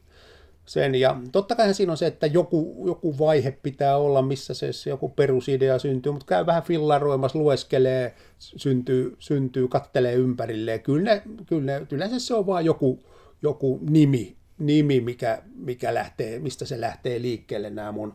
sen 0.70 0.96
ja 0.96 1.18
totta 1.32 1.56
kai 1.56 1.74
siinä 1.74 1.92
on 1.92 1.98
se, 1.98 2.08
että 2.08 2.28
joku, 2.28 2.84
joku 2.88 3.20
vaihe 3.20 3.52
pitää 3.52 3.98
olla, 3.98 4.22
missä 4.22 4.54
se, 4.54 4.74
se 4.74 4.90
joku 4.90 5.10
perusidea 5.10 5.80
syntyy, 5.80 6.12
mutta 6.12 6.26
käy 6.26 6.46
vähän 6.46 6.64
fillaroimassa, 6.64 7.40
lueskelee, 7.40 8.14
syntyy, 8.40 9.16
syntyy 9.20 9.68
kattelee 9.68 10.14
ympärilleen. 10.14 10.80
Kyllä, 10.80 11.22
kyllä, 11.46 11.82
kyllä 11.90 12.20
se 12.20 12.34
on 12.34 12.46
vaan 12.46 12.66
joku, 12.66 13.00
joku 13.42 13.80
nimi, 13.90 14.36
nimi 14.60 15.02
mikä, 15.02 15.42
mikä 15.56 15.94
lähtee, 15.94 16.40
mistä 16.40 16.66
se 16.66 16.82
lähtee 16.82 17.22
liikkeelle 17.22 17.70
nämä 17.70 17.92
mun 17.92 18.14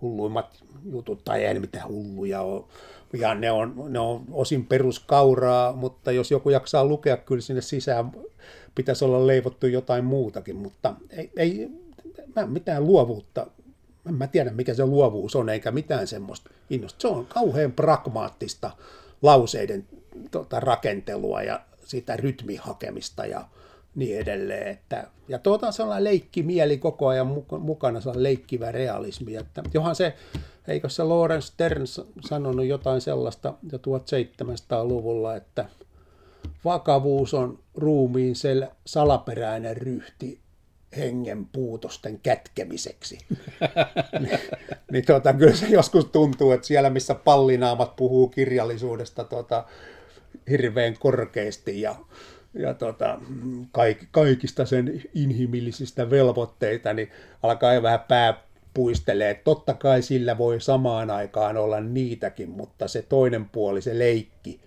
hulluimmat 0.00 0.62
jutut, 0.84 1.24
tai 1.24 1.44
ei 1.44 1.58
mitään 1.58 1.88
hulluja 1.88 2.40
ole. 2.40 2.64
Ja 3.12 3.34
ne 3.34 3.50
on, 3.50 3.74
ne 3.88 3.98
on 3.98 4.24
osin 4.30 4.66
peruskauraa, 4.66 5.72
mutta 5.72 6.12
jos 6.12 6.30
joku 6.30 6.50
jaksaa 6.50 6.84
lukea, 6.84 7.16
kyllä 7.16 7.42
sinne 7.42 7.62
sisään 7.62 8.12
pitäisi 8.74 9.04
olla 9.04 9.26
leivottu 9.26 9.66
jotain 9.66 10.04
muutakin, 10.04 10.56
mutta 10.56 10.94
ei, 11.10 11.30
ei 11.36 11.68
mä 12.36 12.46
mitään 12.46 12.86
luovuutta, 12.86 13.46
en 14.08 14.14
mä 14.14 14.26
tiedä 14.26 14.50
mikä 14.50 14.74
se 14.74 14.86
luovuus 14.86 15.36
on, 15.36 15.48
eikä 15.48 15.70
mitään 15.70 16.06
semmoista 16.06 16.50
innosta. 16.70 17.00
Se 17.00 17.08
on 17.08 17.26
kauhean 17.26 17.72
pragmaattista 17.72 18.70
lauseiden 19.22 19.86
tota, 20.30 20.60
rakentelua 20.60 21.42
ja 21.42 21.60
sitä 21.84 22.16
rytmihakemista 22.16 23.26
ja 23.26 23.48
niin 23.94 24.18
edelleen. 24.18 24.68
Että, 24.68 25.06
ja 25.28 25.38
tuota 25.38 25.66
on 25.66 25.72
sellainen 25.72 26.04
leikkimieli 26.04 26.78
koko 26.78 27.06
ajan 27.06 27.44
mukana, 27.58 28.00
sellainen 28.00 28.22
leikkivä 28.22 28.72
realismi. 28.72 29.36
Että 29.36 29.62
johan 29.74 29.96
se, 29.96 30.14
eikö 30.68 30.88
se 30.88 31.02
Lawrence 31.02 31.46
Stern 31.46 31.84
sanonut 32.28 32.66
jotain 32.66 33.00
sellaista 33.00 33.54
jo 33.72 33.78
1700-luvulla, 33.78 35.36
että 35.36 35.66
vakavuus 36.64 37.34
on 37.34 37.58
ruumiin 37.74 38.36
sel 38.36 38.66
salaperäinen 38.86 39.76
ryhti, 39.76 40.40
hengen 40.96 41.46
puutosten 41.46 42.20
kätkemiseksi. 42.22 43.18
niin, 44.20 44.38
niin 44.90 45.06
tuota, 45.06 45.32
kyllä 45.32 45.54
se 45.54 45.66
joskus 45.66 46.04
tuntuu, 46.04 46.52
että 46.52 46.66
siellä 46.66 46.90
missä 46.90 47.14
pallinaamat 47.14 47.96
puhuu 47.96 48.28
kirjallisuudesta 48.28 49.24
tuota, 49.24 49.64
hirveän 50.50 50.94
korkeasti 50.98 51.80
ja, 51.80 51.94
ja 52.54 52.74
tuota, 52.74 53.20
kaik, 53.72 53.98
kaikista 54.10 54.66
sen 54.66 55.02
inhimillisistä 55.14 56.10
velvoitteita, 56.10 56.92
niin 56.92 57.10
alkaa 57.42 57.74
jo 57.74 57.82
vähän 57.82 58.00
pää 58.08 58.44
puistelee. 58.74 59.34
Totta 59.34 59.74
kai 59.74 60.02
sillä 60.02 60.38
voi 60.38 60.60
samaan 60.60 61.10
aikaan 61.10 61.56
olla 61.56 61.80
niitäkin, 61.80 62.50
mutta 62.50 62.88
se 62.88 63.02
toinen 63.02 63.44
puoli, 63.44 63.82
se 63.82 63.98
leikki, 63.98 64.60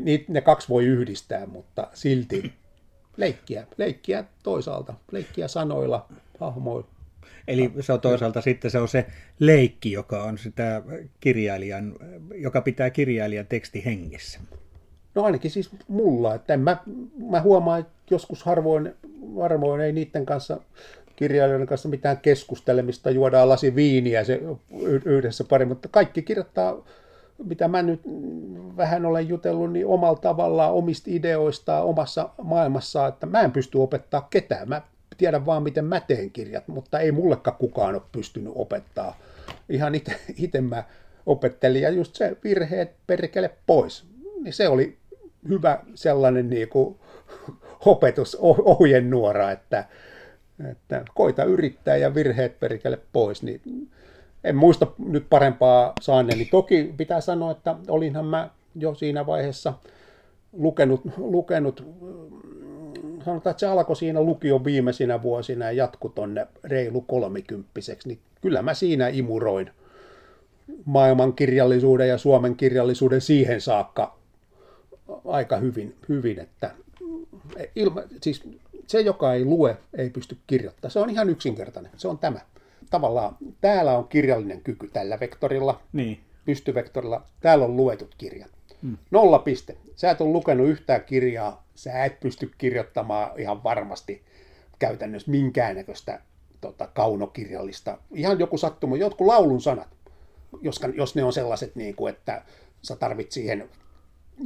niin 0.00 0.24
ne 0.28 0.40
kaksi 0.40 0.68
voi 0.68 0.84
yhdistää, 0.84 1.46
mutta 1.46 1.88
silti 1.94 2.52
leikkiä, 3.16 3.66
leikkiä 3.76 4.24
toisaalta, 4.42 4.94
leikkiä 5.10 5.48
sanoilla, 5.48 6.08
hahmoilla. 6.40 6.86
Eli 7.48 7.72
se 7.80 7.92
on 7.92 8.00
toisaalta 8.00 8.40
sitten 8.40 8.70
se 8.70 8.78
on 8.78 8.88
se 8.88 9.06
leikki, 9.38 9.92
joka 9.92 10.22
on 10.22 10.38
sitä 10.38 10.82
kirjailijan, 11.20 11.94
joka 12.34 12.60
pitää 12.60 12.90
kirjailijan 12.90 13.46
teksti 13.46 13.84
hengissä. 13.84 14.40
No 15.14 15.24
ainakin 15.24 15.50
siis 15.50 15.70
mulla, 15.88 16.34
että 16.34 16.56
mä, 16.56 16.76
mä 17.30 17.40
huomaan, 17.40 17.80
että 17.80 17.92
joskus 18.10 18.42
harvoin, 18.42 18.94
harvoin 19.40 19.80
ei 19.80 19.92
niiden 19.92 20.26
kanssa 20.26 20.60
kirjailijoiden 21.16 21.66
kanssa 21.66 21.88
mitään 21.88 22.18
keskustelemista, 22.18 23.10
juodaan 23.10 23.48
lasi 23.48 23.74
viiniä 23.74 24.24
se 24.24 24.40
yhdessä 25.04 25.44
pari, 25.44 25.64
mutta 25.64 25.88
kaikki 25.88 26.22
kirjoittaa, 26.22 26.84
mitä 27.44 27.68
mä 27.68 27.82
nyt 27.82 28.00
vähän 28.76 29.06
olen 29.06 29.28
jutellut, 29.28 29.72
niin 29.72 29.86
omalla 29.86 30.18
tavallaan 30.18 30.72
omista 30.72 31.10
ideoista 31.10 31.82
omassa 31.82 32.28
maailmassa, 32.42 33.06
että 33.06 33.26
mä 33.26 33.40
en 33.40 33.52
pysty 33.52 33.78
opettaa 33.78 34.26
ketään. 34.30 34.68
Mä 34.68 34.82
tiedän 35.18 35.46
vaan, 35.46 35.62
miten 35.62 35.84
mä 35.84 36.00
teen 36.00 36.30
kirjat, 36.30 36.68
mutta 36.68 37.00
ei 37.00 37.12
mullekaan 37.12 37.56
kukaan 37.56 37.94
ole 37.94 38.02
pystynyt 38.12 38.52
opettaa. 38.56 39.18
Ihan 39.68 39.92
itse 40.36 40.60
mä 40.60 40.84
opettelin 41.26 41.82
ja 41.82 41.90
just 41.90 42.14
se 42.14 42.36
virheet 42.44 42.92
perkele 43.06 43.50
pois. 43.66 44.04
Niin 44.42 44.52
se 44.52 44.68
oli 44.68 44.96
hyvä 45.48 45.78
sellainen 45.94 46.50
niin 46.50 46.68
kuin 46.68 46.96
opetus, 47.86 48.34
ohjenuora, 48.40 49.50
että, 49.50 49.84
että 50.70 51.04
koita 51.14 51.44
yrittää 51.44 51.96
ja 51.96 52.14
virheet 52.14 52.60
perkele 52.60 52.98
pois, 53.12 53.42
niin 53.42 53.60
en 54.44 54.56
muista 54.56 54.86
nyt 54.98 55.26
parempaa 55.30 55.92
saaneeni. 56.00 56.44
Toki 56.44 56.94
pitää 56.96 57.20
sanoa, 57.20 57.50
että 57.50 57.76
olinhan 57.88 58.26
mä 58.26 58.50
jo 58.74 58.94
siinä 58.94 59.26
vaiheessa 59.26 59.74
lukenut, 60.52 61.00
lukenut 61.16 61.84
sanotaan, 63.24 63.50
että 63.50 63.60
se 63.60 63.66
alkoi 63.66 63.96
siinä 63.96 64.22
lukion 64.22 64.64
viimeisinä 64.64 65.22
vuosina 65.22 65.64
ja 65.64 65.72
jatku 65.72 66.08
tonne 66.08 66.46
reilu 66.64 67.00
kolmikymppiseksi, 67.00 68.08
niin 68.08 68.18
kyllä 68.40 68.62
mä 68.62 68.74
siinä 68.74 69.08
imuroin 69.08 69.70
maailman 70.84 71.32
kirjallisuuden 71.32 72.08
ja 72.08 72.18
Suomen 72.18 72.56
kirjallisuuden 72.56 73.20
siihen 73.20 73.60
saakka 73.60 74.18
aika 75.24 75.56
hyvin, 75.56 75.94
hyvin 76.08 76.40
että 76.40 76.70
ilma, 77.76 78.02
siis 78.20 78.42
se, 78.86 79.00
joka 79.00 79.34
ei 79.34 79.44
lue, 79.44 79.76
ei 79.94 80.10
pysty 80.10 80.36
kirjoittamaan. 80.46 80.90
Se 80.90 80.98
on 80.98 81.10
ihan 81.10 81.30
yksinkertainen. 81.30 81.92
Se 81.96 82.08
on 82.08 82.18
tämä. 82.18 82.40
Tavallaan 82.92 83.36
täällä 83.60 83.98
on 83.98 84.08
kirjallinen 84.08 84.60
kyky 84.60 84.88
tällä 84.88 85.20
vektorilla, 85.20 85.80
niin. 85.92 86.20
pystyvektorilla. 86.44 87.26
Täällä 87.40 87.64
on 87.64 87.76
luetut 87.76 88.14
kirjat. 88.18 88.50
Hmm. 88.82 88.98
Nolla 89.10 89.38
piste. 89.38 89.76
Sä 89.96 90.10
et 90.10 90.20
ole 90.20 90.30
lukenut 90.32 90.68
yhtään 90.68 91.04
kirjaa. 91.04 91.66
Sä 91.74 92.04
et 92.04 92.20
pysty 92.20 92.50
kirjoittamaan 92.58 93.40
ihan 93.40 93.64
varmasti 93.64 94.22
käytännössä 94.78 95.30
minkäännäköistä 95.30 96.20
tota, 96.60 96.86
kaunokirjallista. 96.86 97.98
Ihan 98.14 98.38
joku 98.38 98.58
sattuma, 98.58 98.96
jotkut 98.96 99.26
laulun 99.26 99.60
sanat, 99.60 99.88
jos, 100.60 100.80
jos 100.94 101.14
ne 101.14 101.24
on 101.24 101.32
sellaiset, 101.32 101.76
niin 101.76 101.96
kuin, 101.96 102.14
että 102.14 102.42
sä 102.82 102.96
tarvit 102.96 103.32
siihen 103.32 103.68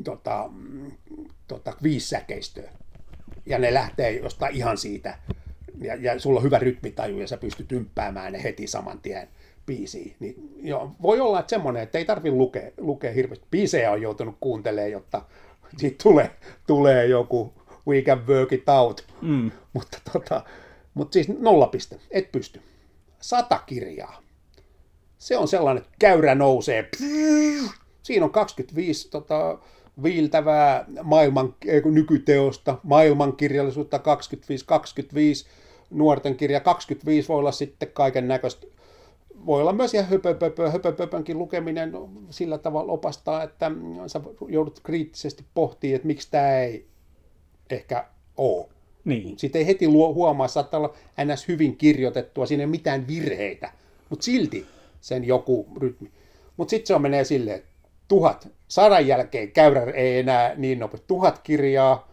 tota, 0.04 0.50
tota, 1.48 1.72
viisi 1.82 2.08
säkeistöä 2.08 2.70
ja 3.46 3.58
ne 3.58 3.74
lähtee 3.74 4.10
jostain 4.10 4.56
ihan 4.56 4.78
siitä, 4.78 5.18
ja, 5.80 5.94
ja 5.94 6.18
sulla 6.18 6.38
on 6.38 6.44
hyvä 6.44 6.58
rytmitaju, 6.58 7.18
ja 7.18 7.28
sä 7.28 7.36
pystyt 7.36 7.72
ympäämään 7.72 8.32
ne 8.32 8.42
heti 8.42 8.66
saman 8.66 9.00
tien 9.00 9.28
biisiin. 9.66 10.16
Niin, 10.20 10.50
joo, 10.62 10.90
voi 11.02 11.20
olla, 11.20 11.40
että 11.40 11.50
semmoinen, 11.50 11.82
että 11.82 11.98
ei 11.98 12.04
tarvi 12.04 12.30
lukea, 12.30 12.70
lukea 12.78 13.12
hirveästi. 13.12 13.46
Biisejä 13.50 13.90
on 13.90 14.02
joutunut 14.02 14.36
kuuntelemaan, 14.40 14.90
jotta 14.90 15.22
siitä 15.76 16.02
tulee, 16.02 16.30
tulee 16.66 17.06
joku 17.06 17.52
we 17.88 18.02
can 18.02 18.26
work 18.26 18.52
it 18.52 18.68
out. 18.68 19.04
Mm. 19.22 19.50
Mutta, 19.72 19.98
tota, 20.12 20.44
mutta 20.94 21.12
siis 21.12 21.28
nolla 21.28 21.66
piste, 21.66 21.98
et 22.10 22.32
pysty. 22.32 22.60
Sata 23.20 23.58
kirjaa. 23.66 24.22
Se 25.18 25.36
on 25.36 25.48
sellainen, 25.48 25.82
että 25.82 25.96
käyrä 25.98 26.34
nousee. 26.34 26.88
Siinä 28.02 28.24
on 28.24 28.32
25 28.32 29.10
tota, 29.10 29.58
viiltävää 30.02 30.84
maailman, 31.02 31.54
nykyteosta, 31.84 32.78
maailmankirjallisuutta 32.82 33.96
25-25, 33.96 34.00
nuorten 35.90 36.36
kirja 36.36 36.60
25 36.60 37.28
voi 37.28 37.38
olla 37.38 37.52
sitten 37.52 37.90
kaiken 37.92 38.28
näköistä. 38.28 38.66
Voi 39.46 39.60
olla 39.60 39.72
myös 39.72 39.94
ihan 39.94 40.08
höpöpöpö, 40.08 40.70
höpöpöpönkin 40.70 41.38
lukeminen 41.38 41.92
sillä 42.30 42.58
tavalla 42.58 42.92
opastaa, 42.92 43.42
että 43.42 43.70
sä 44.06 44.20
joudut 44.48 44.80
kriittisesti 44.80 45.44
pohtimaan, 45.54 45.96
että 45.96 46.06
miksi 46.06 46.28
tämä 46.30 46.58
ei 46.58 46.86
ehkä 47.70 48.04
ole. 48.36 48.66
Niin. 49.04 49.38
Sitten 49.38 49.58
ei 49.58 49.66
heti 49.66 49.88
luo, 49.88 50.14
huomaa, 50.14 50.48
saattaa 50.48 50.80
olla 50.80 50.94
ns. 51.24 51.48
hyvin 51.48 51.76
kirjoitettua, 51.76 52.46
siinä 52.46 52.62
ei 52.62 52.66
mitään 52.66 53.06
virheitä, 53.06 53.72
mutta 54.10 54.24
silti 54.24 54.66
sen 55.00 55.24
joku 55.24 55.66
rytmi. 55.76 56.10
Mutta 56.56 56.70
sitten 56.70 56.86
se 56.86 56.94
on 56.94 57.02
menee 57.02 57.24
silleen, 57.24 57.56
että 57.56 57.68
tuhat, 58.08 58.48
sadan 58.68 59.06
jälkeen 59.06 59.52
käyrä 59.52 59.82
ei 59.94 60.18
enää 60.18 60.54
niin 60.56 60.78
nopea, 60.78 61.00
tuhat 61.06 61.38
kirjaa, 61.38 62.08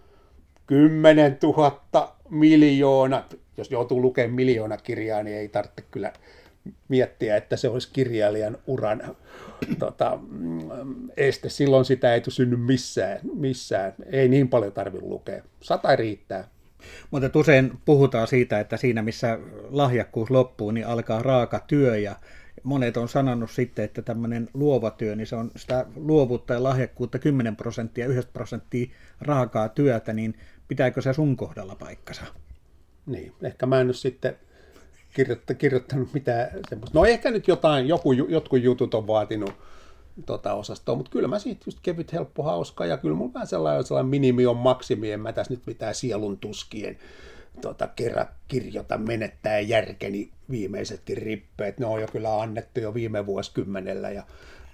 kymmenen 0.68 1.38
tuhatta, 1.38 2.14
miljoona, 2.34 3.24
jos 3.58 3.72
joutuu 3.72 4.02
lukemaan 4.02 4.36
miljoona 4.36 4.78
kirjaa, 4.78 5.24
niin 5.24 5.38
ei 5.38 5.48
tarvitse 5.48 5.84
kyllä 5.92 6.14
miettiä, 6.90 7.38
että 7.38 7.58
se 7.58 7.70
olisi 7.70 7.90
kirjailijan 7.94 8.58
uran 8.68 9.16
tota, 9.80 10.20
este. 11.18 11.50
Silloin 11.50 11.86
sitä 11.86 12.14
ei 12.14 12.22
synny 12.28 12.56
missään, 12.56 13.20
missään. 13.34 13.94
Ei 14.06 14.30
niin 14.30 14.50
paljon 14.50 14.72
tarvitse 14.72 15.08
lukea. 15.08 15.44
Sata 15.62 15.96
riittää. 15.96 16.48
Mutta 17.12 17.40
usein 17.40 17.72
puhutaan 17.86 18.28
siitä, 18.28 18.60
että 18.60 18.78
siinä 18.78 19.02
missä 19.02 19.40
lahjakkuus 19.70 20.30
loppuu, 20.30 20.72
niin 20.72 20.88
alkaa 20.88 21.24
raaka 21.24 21.60
työ 21.68 21.98
ja 21.98 22.16
monet 22.64 22.98
on 22.98 23.10
sanonut 23.10 23.52
sitten, 23.52 23.86
että 23.86 24.02
tämmöinen 24.02 24.50
luova 24.54 24.92
työ, 24.92 25.16
niin 25.16 25.28
se 25.28 25.36
on 25.36 25.52
sitä 25.56 25.86
luovuutta 25.96 26.54
ja 26.54 26.64
lahjakkuutta 26.64 27.20
10 27.20 27.56
prosenttia, 27.56 28.08
1 28.08 28.30
prosenttia 28.34 28.88
raakaa 29.22 29.70
työtä, 29.70 30.14
niin 30.14 30.36
pitääkö 30.68 31.02
se 31.02 31.14
sun 31.14 31.38
kohdalla 31.38 31.76
paikkansa? 31.76 32.24
Niin, 33.06 33.34
ehkä 33.42 33.66
mä 33.66 33.82
en 33.82 33.88
nyt 33.88 33.98
sitten 33.98 34.38
kirjoittanut, 35.14 35.60
kirjoittanut 35.60 36.14
mitään 36.14 36.50
semmoista. 36.70 37.00
No 37.00 37.06
ehkä 37.06 37.32
nyt 37.32 37.48
jotain, 37.48 37.88
joku, 37.88 38.12
jotkut 38.12 38.62
jutut 38.62 38.94
on 38.94 39.08
vaatinut 39.08 39.54
tota 40.26 40.54
osastoa, 40.54 40.96
mutta 40.96 41.12
kyllä 41.12 41.28
mä 41.28 41.40
siitä 41.40 41.64
just 41.66 41.80
kevyt, 41.82 42.14
helppo, 42.14 42.44
hauska 42.44 42.86
ja 42.86 42.98
kyllä 42.98 43.16
mulla 43.16 43.34
vähän 43.34 43.48
sellainen, 43.48 43.84
sellainen 43.84 44.10
minimi 44.10 44.46
on 44.46 44.58
maksimi, 44.58 45.12
en 45.12 45.20
mä 45.20 45.34
tässä 45.34 45.54
nyt 45.54 45.66
mitään 45.66 45.96
sielun 45.96 46.38
tuskien 46.38 46.98
tota, 47.62 47.88
kerran 47.88 48.28
kirjoita 48.48 48.98
menettää 48.98 49.60
järkeni 49.60 50.30
viimeisetkin 50.50 51.18
rippeet. 51.18 51.80
Ne 51.80 51.86
on 51.86 52.02
jo 52.02 52.08
kyllä 52.08 52.42
annettu 52.42 52.80
jo 52.80 52.94
viime 52.94 53.26
vuosikymmenellä 53.26 54.10
ja 54.12 54.24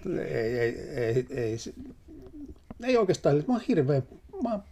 ei, 0.05 0.59
ei, 0.59 0.79
ei, 0.79 1.27
ei, 1.29 1.57
ei 2.83 2.97
oikeastaan, 2.97 3.35
mä 3.35 3.53
oon 3.53 3.63
hirveän, 3.67 4.03
mä 4.43 4.51
oon 4.51 4.63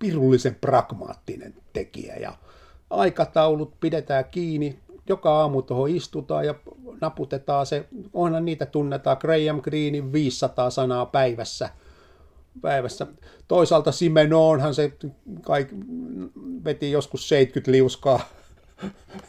pirullisen 0.00 0.54
pragmaattinen 0.54 1.54
tekijä. 1.72 2.16
Ja 2.16 2.32
aikataulut 2.90 3.80
pidetään 3.80 4.24
kiinni, 4.30 4.78
joka 5.08 5.40
aamu 5.40 5.62
tuohon 5.62 5.90
istutaan 5.90 6.46
ja 6.46 6.54
naputetaan 7.00 7.66
se, 7.66 7.88
onhan 8.12 8.44
niitä 8.44 8.66
tunnetaan, 8.66 9.16
Graham 9.20 9.60
Greenin 9.60 10.12
500 10.12 10.70
sanaa 10.70 11.06
päivässä– 11.06 11.70
päivässä. 12.60 13.06
Toisaalta 13.48 13.92
Simenoonhan 13.92 14.74
se 14.74 14.92
kaik, 15.42 15.68
veti 16.64 16.90
joskus 16.90 17.28
70 17.28 17.72
liuskaa, 17.72 18.20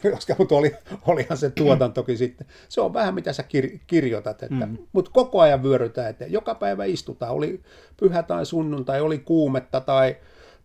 koska 0.14 0.34
mutta 0.38 0.54
oli, 0.54 0.74
olihan 1.06 1.38
se 1.38 1.50
tuotantokin 1.50 2.18
sitten. 2.18 2.46
Se 2.68 2.80
on 2.80 2.94
vähän 2.94 3.14
mitä 3.14 3.32
sä 3.32 3.42
kir, 3.42 3.78
kirjoitat, 3.86 4.42
että, 4.42 4.66
mm. 4.66 4.78
mutta 4.92 5.10
koko 5.10 5.40
ajan 5.40 5.62
vyörytään, 5.62 6.10
että 6.10 6.26
joka 6.26 6.54
päivä 6.54 6.84
istutaan, 6.84 7.32
oli 7.32 7.60
pyhä 7.96 8.22
tai 8.22 8.46
sunnuntai, 8.46 9.00
oli 9.00 9.18
kuumetta 9.18 9.80
tai, 9.80 10.16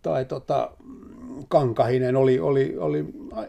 tai 0.07 0.25
tota, 0.25 0.71
kankahinen, 1.47 2.15
oli, 2.15 2.39
oli, 2.39 2.77
oli 2.77 3.05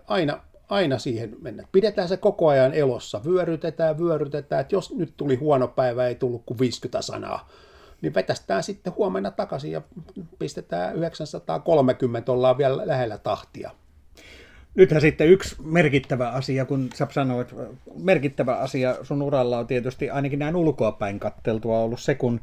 aina, 0.06 0.40
aina 0.68 0.98
siihen 0.98 1.36
mennä. 1.40 1.64
Pidetään 1.72 2.08
se 2.08 2.16
koko 2.16 2.48
ajan 2.48 2.74
elossa, 2.74 3.20
vyörytetään, 3.24 3.98
vyörytetään, 3.98 4.60
että 4.60 4.74
jos 4.74 4.94
nyt 4.94 5.14
tuli 5.16 5.36
huono 5.36 5.68
päivä, 5.68 6.06
ei 6.06 6.14
tullut 6.14 6.42
kuin 6.46 6.58
50 6.58 7.02
sanaa, 7.02 7.48
niin 8.02 8.14
vetästään 8.14 8.62
sitten 8.62 8.94
huomenna 8.96 9.30
takaisin 9.30 9.72
ja 9.72 9.82
pistetään 10.38 10.96
930, 10.96 12.32
ollaan 12.32 12.58
vielä 12.58 12.86
lähellä 12.86 13.18
tahtia. 13.18 13.70
Nythän 14.78 15.00
sitten 15.00 15.28
yksi 15.28 15.56
merkittävä 15.64 16.28
asia, 16.30 16.64
kun 16.64 16.88
sä 16.94 17.06
sanoit, 17.10 17.54
merkittävä 18.02 18.56
asia 18.56 18.96
sun 19.04 19.22
uralla 19.22 19.58
on 19.58 19.66
tietysti 19.66 20.10
ainakin 20.10 20.38
näin 20.38 20.56
ulkoapäin 20.56 21.20
katteltua 21.20 21.78
ollut 21.78 22.00
se, 22.00 22.14
kun 22.14 22.40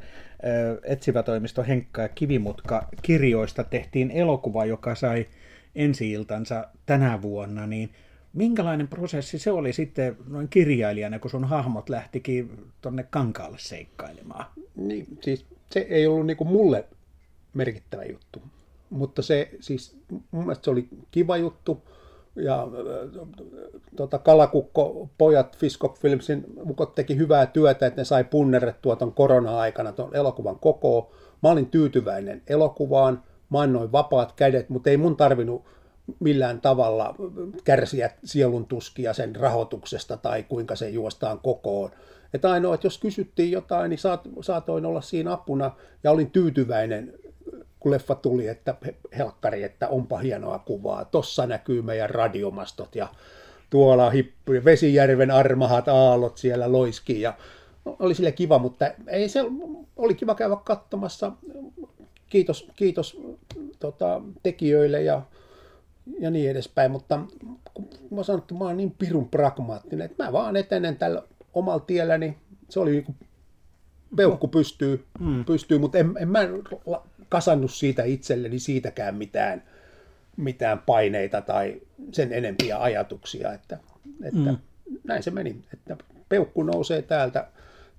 etsivätoimisto 0.82 1.64
Henkka 1.68 2.02
ja 2.02 2.08
Kivimutka 2.08 2.88
kirjoista 3.02 3.64
tehtiin 3.64 4.10
elokuva, 4.10 4.64
joka 4.64 4.94
sai 4.94 5.26
ensi-iltansa 5.74 6.66
tänä 6.86 7.22
vuonna, 7.22 7.66
niin 7.66 7.90
minkälainen 8.32 8.88
prosessi 8.88 9.38
se 9.38 9.50
oli 9.50 9.72
sitten 9.72 10.16
noin 10.28 10.48
kirjailijana, 10.48 11.18
kun 11.18 11.30
sun 11.30 11.44
hahmot 11.44 11.88
lähtikin 11.88 12.50
tonne 12.80 13.06
kankaalle 13.10 13.58
seikkailemaan? 13.60 14.46
Niin, 14.76 15.06
siis 15.20 15.46
se 15.70 15.80
ei 15.80 16.06
ollut 16.06 16.26
niinku 16.26 16.44
mulle 16.44 16.84
merkittävä 17.54 18.04
juttu, 18.04 18.42
mutta 18.90 19.22
se 19.22 19.50
siis 19.60 19.96
mun 20.30 20.44
mielestä 20.44 20.64
se 20.64 20.70
oli 20.70 20.88
kiva 21.10 21.36
juttu, 21.36 21.82
ja 22.36 22.68
tota, 23.96 24.18
Kalakukko, 24.18 25.08
pojat 25.18 25.56
Fiskok 25.56 25.98
Filmsin 25.98 26.44
mukot 26.64 26.94
teki 26.94 27.16
hyvää 27.16 27.46
työtä, 27.46 27.86
että 27.86 28.00
ne 28.00 28.04
sai 28.04 28.24
punnerrettua 28.24 28.96
tuon 28.96 29.12
korona-aikana 29.12 29.92
tuon 29.92 30.16
elokuvan 30.16 30.58
koko. 30.58 31.12
Mä 31.42 31.50
olin 31.50 31.66
tyytyväinen 31.66 32.42
elokuvaan, 32.46 33.22
mä 33.50 33.60
annoin 33.60 33.92
vapaat 33.92 34.32
kädet, 34.32 34.68
mutta 34.68 34.90
ei 34.90 34.96
mun 34.96 35.16
tarvinnut 35.16 35.64
millään 36.20 36.60
tavalla 36.60 37.14
kärsiä 37.64 38.10
sielun 38.24 38.66
tuskia 38.66 39.12
sen 39.12 39.36
rahoituksesta 39.36 40.16
tai 40.16 40.42
kuinka 40.42 40.76
se 40.76 40.88
juostaan 40.88 41.38
kokoon. 41.38 41.90
Että 42.34 42.50
ainoa, 42.50 42.74
että 42.74 42.86
jos 42.86 42.98
kysyttiin 42.98 43.52
jotain, 43.52 43.90
niin 43.90 43.98
saat, 43.98 44.20
saatoin 44.40 44.86
olla 44.86 45.00
siinä 45.00 45.32
apuna 45.32 45.70
ja 46.04 46.10
olin 46.10 46.30
tyytyväinen 46.30 47.14
kun 47.86 47.92
leffa 47.92 48.14
tuli, 48.14 48.48
että 48.48 48.74
helkkari, 49.18 49.62
että 49.62 49.88
onpa 49.88 50.18
hienoa 50.18 50.58
kuvaa. 50.58 51.04
Tossa 51.04 51.46
näkyy 51.46 51.82
meidän 51.82 52.10
radiomastot 52.10 52.96
ja 52.96 53.08
tuolla 53.70 54.10
hippu, 54.10 54.52
Vesijärven 54.64 55.30
armahat 55.30 55.88
aallot 55.88 56.38
siellä 56.38 56.72
loiski 56.72 57.20
ja 57.20 57.34
oli 57.84 58.14
sille 58.14 58.32
kiva, 58.32 58.58
mutta 58.58 58.90
ei 59.06 59.28
se, 59.28 59.40
oli 59.96 60.14
kiva 60.14 60.34
käydä 60.34 60.56
katsomassa. 60.64 61.32
Kiitos, 62.28 62.70
kiitos 62.76 63.20
tota, 63.78 64.22
tekijöille 64.42 65.02
ja, 65.02 65.22
ja 66.18 66.30
niin 66.30 66.50
edespäin, 66.50 66.90
mutta 66.90 67.20
kun 67.74 67.88
mä 68.10 68.22
sanon, 68.22 68.40
että 68.40 68.54
mä 68.54 68.64
oon 68.64 68.76
niin 68.76 68.94
pirun 68.98 69.28
pragmaattinen, 69.28 70.06
että 70.06 70.24
mä 70.24 70.32
vaan 70.32 70.56
etenen 70.56 70.96
tällä 70.96 71.22
omalla 71.54 71.80
tielläni. 71.80 72.36
Se 72.68 72.80
oli 72.80 72.90
niin 72.90 73.16
peukku 74.16 74.48
pystyy, 74.48 75.04
mm. 75.20 75.44
pystyy 75.44 75.78
mutta 75.78 75.98
en, 75.98 76.14
en 76.18 76.28
mä 76.28 76.40
kasannut 77.28 77.72
siitä 77.72 78.04
itselleni 78.04 78.58
siitäkään 78.58 79.14
mitään, 79.14 79.62
mitään 80.36 80.78
paineita 80.78 81.40
tai 81.40 81.80
sen 82.12 82.32
enempiä 82.32 82.82
ajatuksia, 82.82 83.52
että, 83.52 83.78
että 84.22 84.50
mm. 84.50 84.58
näin 85.04 85.22
se 85.22 85.30
meni, 85.30 85.64
että 85.72 85.96
peukku 86.28 86.62
nousee 86.62 87.02
täältä 87.02 87.48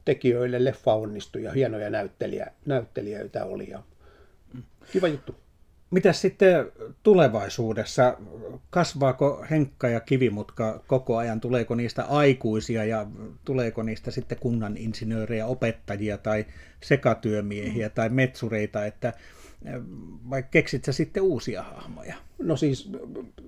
tekijöille, 0.06 0.64
leffa 0.64 0.94
onnistui 0.94 1.44
ja 1.44 1.52
hienoja 1.52 1.90
näyttelijä, 1.90 2.52
näyttelijöitä 2.66 3.46
oli 3.46 3.70
ja 3.70 3.84
kiva 4.92 5.08
juttu. 5.08 5.36
Mitä 5.92 6.14
sitten 6.14 6.72
tulevaisuudessa? 7.04 8.18
Kasvaako 8.70 9.46
Henkka 9.52 9.88
ja 9.88 10.00
Kivimutka 10.00 10.84
koko 10.88 11.18
ajan? 11.18 11.42
Tuleeko 11.42 11.76
niistä 11.76 12.04
aikuisia 12.04 12.86
ja 12.86 13.08
tuleeko 13.46 13.84
niistä 13.84 14.12
sitten 14.12 14.38
kunnan 14.42 14.78
insinöörejä, 14.78 15.46
opettajia 15.46 16.18
tai 16.18 16.46
sekatyömiehiä 16.82 17.90
tai 17.90 18.10
metsureita, 18.10 18.86
että 18.86 19.14
eh, 19.66 19.74
vai 20.30 20.44
keksit 20.52 20.86
sä 20.86 20.92
sitten 20.92 21.24
uusia 21.24 21.64
hahmoja? 21.64 22.16
No 22.40 22.58
siis 22.58 22.92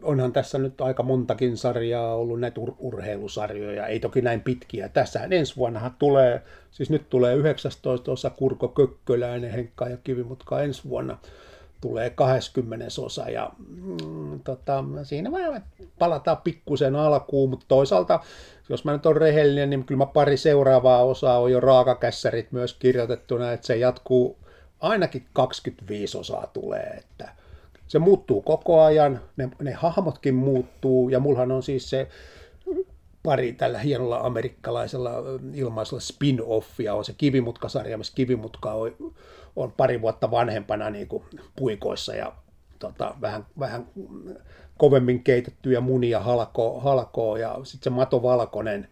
onhan 0.02 0.34
tässä 0.34 0.58
nyt 0.58 0.82
aika 0.82 1.04
montakin 1.04 1.58
sarjaa 1.58 2.16
ollut 2.16 2.40
näitä 2.40 2.62
ur- 2.62 2.76
urheilusarjoja, 2.80 3.88
ei 3.88 4.00
toki 4.00 4.22
näin 4.22 4.42
pitkiä. 4.42 4.90
Tässähän 4.90 5.34
ensi 5.34 5.56
vuonna 5.56 5.92
tulee, 6.00 6.42
siis 6.72 6.90
nyt 6.90 7.10
tulee 7.10 7.36
19 7.36 8.12
osa 8.12 8.30
Kurko 8.30 8.68
Kökköläinen, 8.68 9.52
Henkka 9.52 9.90
ja 9.90 9.98
Kivimutka 9.98 10.62
ensi 10.62 10.90
vuonna 10.90 11.18
tulee 11.82 12.10
20 12.10 12.86
osa 13.00 13.30
ja 13.30 13.50
mm, 13.68 14.40
tota, 14.40 14.84
siinä 15.04 15.32
vähän 15.32 15.64
palataan 16.00 16.38
pikkusen 16.38 16.96
alkuun, 16.96 17.50
mutta 17.50 17.66
toisaalta, 17.68 18.20
jos 18.70 18.86
mä 18.86 18.92
nyt 18.92 19.06
on 19.06 19.18
rehellinen, 19.18 19.70
niin 19.70 19.84
kyllä 19.86 19.98
mä 19.98 20.06
pari 20.06 20.38
seuraavaa 20.38 21.04
osaa 21.04 21.40
on 21.40 21.52
jo 21.52 21.60
raakakässärit 21.60 22.52
myös 22.52 22.74
kirjoitettuna, 22.74 23.52
että 23.52 23.68
se 23.68 23.78
jatkuu 23.78 24.38
ainakin 24.80 25.26
25 25.34 26.18
osaa 26.18 26.48
tulee, 26.54 26.88
että 26.88 27.30
se 27.88 28.00
muuttuu 28.00 28.42
koko 28.42 28.82
ajan, 28.82 29.22
ne, 29.38 29.50
ne 29.62 29.74
hahmotkin 29.74 30.36
muuttuu 30.36 31.10
ja 31.10 31.20
mullahan 31.20 31.52
on 31.52 31.64
siis 31.64 31.90
se 31.90 32.08
pari 33.30 33.54
tällä 33.54 33.80
hienolla 33.80 34.18
amerikkalaisella 34.18 35.12
ilmaisella 35.54 36.02
spin-offia 36.02 36.94
on 36.94 37.06
se 37.06 37.14
Kivimutka-sarja, 37.18 37.98
missä 37.98 38.14
Kivimutka 38.16 38.74
on 38.74 38.96
on 39.56 39.72
pari 39.72 40.02
vuotta 40.02 40.32
vanhempana 40.32 40.90
niin 40.90 41.08
kuin 41.08 41.24
puikoissa 41.56 42.16
ja 42.16 42.34
tota, 42.80 43.16
vähän, 43.22 43.46
vähän 43.60 43.88
kovemmin 44.78 45.24
keitettyjä 45.24 45.82
munia 45.82 46.20
halkoo, 46.20 46.80
halkoo 46.80 47.38
ja 47.38 47.60
sitten 47.64 47.84
se 47.84 47.90
Mato 47.90 48.24
Valkonen, 48.24 48.88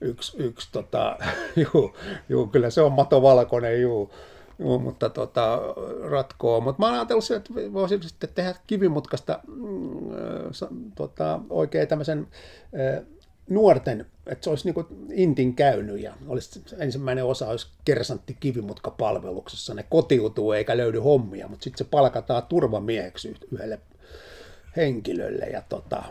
yksi, 0.00 0.36
yksi 0.42 0.68
tota, 0.72 1.18
juu, 1.74 1.96
juu, 2.28 2.46
kyllä 2.46 2.70
se 2.70 2.80
on 2.80 2.92
Mato 2.92 3.22
Valkonen, 3.22 3.80
juu, 3.80 4.10
juu 4.58 4.78
mutta 4.78 5.08
tota, 5.08 5.60
ratkoo. 6.02 6.60
Mutta 6.60 6.82
mä 6.82 6.86
oon 6.86 6.94
ajatellut, 6.94 7.30
että 7.30 7.72
voisin 7.72 8.02
sitten 8.02 8.30
tehdä 8.34 8.54
kivimutkasta 8.66 9.40
mm, 9.46 10.92
tota, 10.94 11.40
oikein 11.50 11.88
tämmöisen 11.88 12.26
nuorten, 13.50 14.06
että 14.26 14.44
se 14.44 14.50
olisi 14.50 14.72
niin 14.72 14.86
intin 15.12 15.54
käynyt 15.54 16.00
ja 16.00 16.14
olisi 16.26 16.62
ensimmäinen 16.78 17.24
osa 17.24 17.48
olisi 17.48 17.66
kersantti 17.84 18.36
kivimutka-palveluksessa. 18.40 19.74
Ne 19.74 19.84
kotiutuu 19.90 20.52
eikä 20.52 20.76
löydy 20.76 20.98
hommia, 20.98 21.48
mutta 21.48 21.64
sitten 21.64 21.86
se 21.86 21.90
palkataan 21.90 22.42
turvamieheksi 22.42 23.34
yhdelle 23.52 23.78
henkilölle 24.76 25.44
ja 25.44 25.62
tota, 25.68 26.02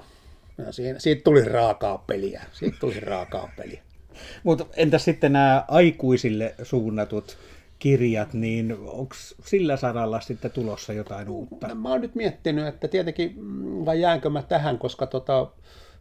ja 0.57 0.71
siinä, 0.71 0.99
siitä 0.99 1.23
tuli 1.23 1.45
raakaa 1.45 1.97
peliä. 2.07 2.41
Siitä 2.51 2.77
tuli 2.79 2.99
raakaa 2.99 3.49
peliä. 3.57 3.81
Mutta 4.43 4.65
entä 4.75 4.97
sitten 4.97 5.33
nämä 5.33 5.65
aikuisille 5.67 6.55
suunnatut 6.63 7.37
kirjat, 7.79 8.33
niin 8.33 8.77
onko 8.87 9.15
sillä 9.45 9.77
saralla 9.77 10.21
sitten 10.21 10.51
tulossa 10.51 10.93
jotain 10.93 11.29
uutta? 11.29 11.75
Mä 11.75 11.89
oon 11.89 12.01
nyt 12.01 12.15
miettinyt, 12.15 12.67
että 12.67 12.87
tietenkin, 12.87 13.33
mm, 13.37 13.85
vai 13.85 14.01
jäänkö 14.01 14.29
mä 14.29 14.41
tähän, 14.41 14.79
koska 14.79 15.07
tota, 15.07 15.47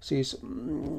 Siis 0.00 0.42
mm, 0.42 0.96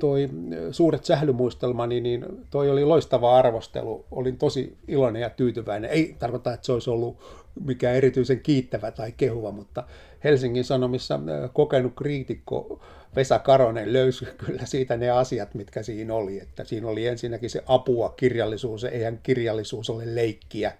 toi 0.00 0.28
Suuret 0.70 1.04
sählymuistelmani, 1.04 2.00
niin 2.00 2.26
toi 2.50 2.70
oli 2.70 2.84
loistava 2.84 3.36
arvostelu. 3.36 4.06
Olin 4.10 4.38
tosi 4.38 4.76
iloinen 4.88 5.22
ja 5.22 5.30
tyytyväinen. 5.30 5.90
Ei 5.90 6.16
tarkoita, 6.18 6.52
että 6.52 6.66
se 6.66 6.72
olisi 6.72 6.90
ollut 6.90 7.16
mikään 7.64 7.96
erityisen 7.96 8.40
kiittävä 8.40 8.90
tai 8.90 9.12
kehuva, 9.12 9.52
mutta 9.52 9.84
Helsingin 10.24 10.64
Sanomissa 10.64 11.14
äh, 11.14 11.50
kokenut 11.52 11.92
kriitikko 11.96 12.80
Vesa 13.16 13.38
Karonen 13.38 13.92
löysi 13.92 14.24
kyllä 14.46 14.66
siitä 14.66 14.96
ne 14.96 15.10
asiat, 15.10 15.54
mitkä 15.54 15.82
siinä 15.82 16.14
oli. 16.14 16.40
Että 16.40 16.64
siinä 16.64 16.88
oli 16.88 17.06
ensinnäkin 17.06 17.50
se 17.50 17.62
apua 17.66 18.08
kirjallisuus, 18.16 18.84
eihän 18.84 19.20
kirjallisuus 19.22 19.90
ole 19.90 20.14
leikkiä. 20.14 20.72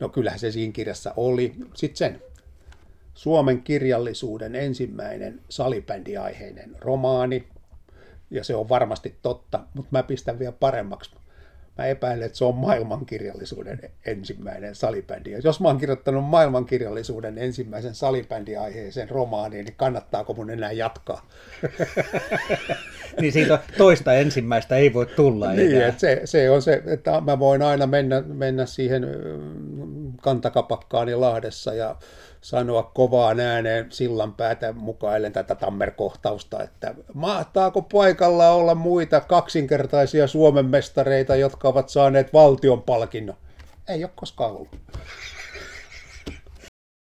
No 0.00 0.08
kyllähän 0.08 0.38
se 0.38 0.50
siinä 0.50 0.72
kirjassa 0.72 1.12
oli. 1.16 1.54
Sitten 1.74 1.96
sen 1.96 2.22
Suomen 3.16 3.62
kirjallisuuden 3.62 4.54
ensimmäinen 4.54 5.40
salibändiaiheinen 5.48 6.76
romaani, 6.80 7.48
ja 8.30 8.44
se 8.44 8.54
on 8.54 8.68
varmasti 8.68 9.14
totta, 9.22 9.60
mutta 9.74 9.88
mä 9.92 10.02
pistän 10.02 10.38
vielä 10.38 10.52
paremmaksi. 10.52 11.10
Mä 11.78 11.86
epäilen, 11.86 12.26
että 12.26 12.38
se 12.38 12.44
on 12.44 12.54
maailmankirjallisuuden 12.54 13.80
ensimmäinen 14.06 14.74
salibändi. 14.74 15.30
Ja 15.30 15.40
jos 15.44 15.60
mä 15.60 15.68
oon 15.68 15.78
kirjoittanut 15.78 16.24
maailmankirjallisuuden 16.24 17.38
ensimmäisen 17.38 17.94
salibändiaiheisen 17.94 19.10
romaanin, 19.10 19.64
niin 19.64 19.76
kannattaako 19.76 20.34
mun 20.34 20.50
enää 20.50 20.72
jatkaa? 20.72 21.28
niin 23.20 23.32
siitä 23.32 23.58
toista 23.78 24.14
ensimmäistä 24.14 24.76
ei 24.76 24.92
voi 24.92 25.06
tulla 25.06 25.52
niin, 25.52 25.76
enää. 25.76 25.88
Että 25.88 26.00
se, 26.00 26.20
se 26.24 26.50
on 26.50 26.62
se, 26.62 26.82
että 26.86 27.20
mä 27.20 27.38
voin 27.38 27.62
aina 27.62 27.86
mennä, 27.86 28.20
mennä 28.20 28.66
siihen 28.66 29.06
kantakapakkaani 30.22 31.14
Lahdessa 31.14 31.74
ja 31.74 31.96
sanoa 32.46 32.82
kovaan 32.82 33.40
ääneen 33.40 33.86
sillanpäätä 33.92 34.72
mukaillen 34.72 35.32
tätä 35.32 35.54
Tammer-kohtausta, 35.54 36.62
että 36.62 36.94
mahtaako 37.14 37.82
paikalla 37.82 38.50
olla 38.50 38.74
muita 38.74 39.20
kaksinkertaisia 39.20 40.26
Suomen 40.26 40.66
mestareita, 40.66 41.36
jotka 41.36 41.68
ovat 41.68 41.88
saaneet 41.88 42.32
valtion 42.32 42.82
palkinnon? 42.82 43.36
Ei 43.88 44.04
ole 44.04 44.12
koskaan 44.16 44.50
ollut. 44.50 44.68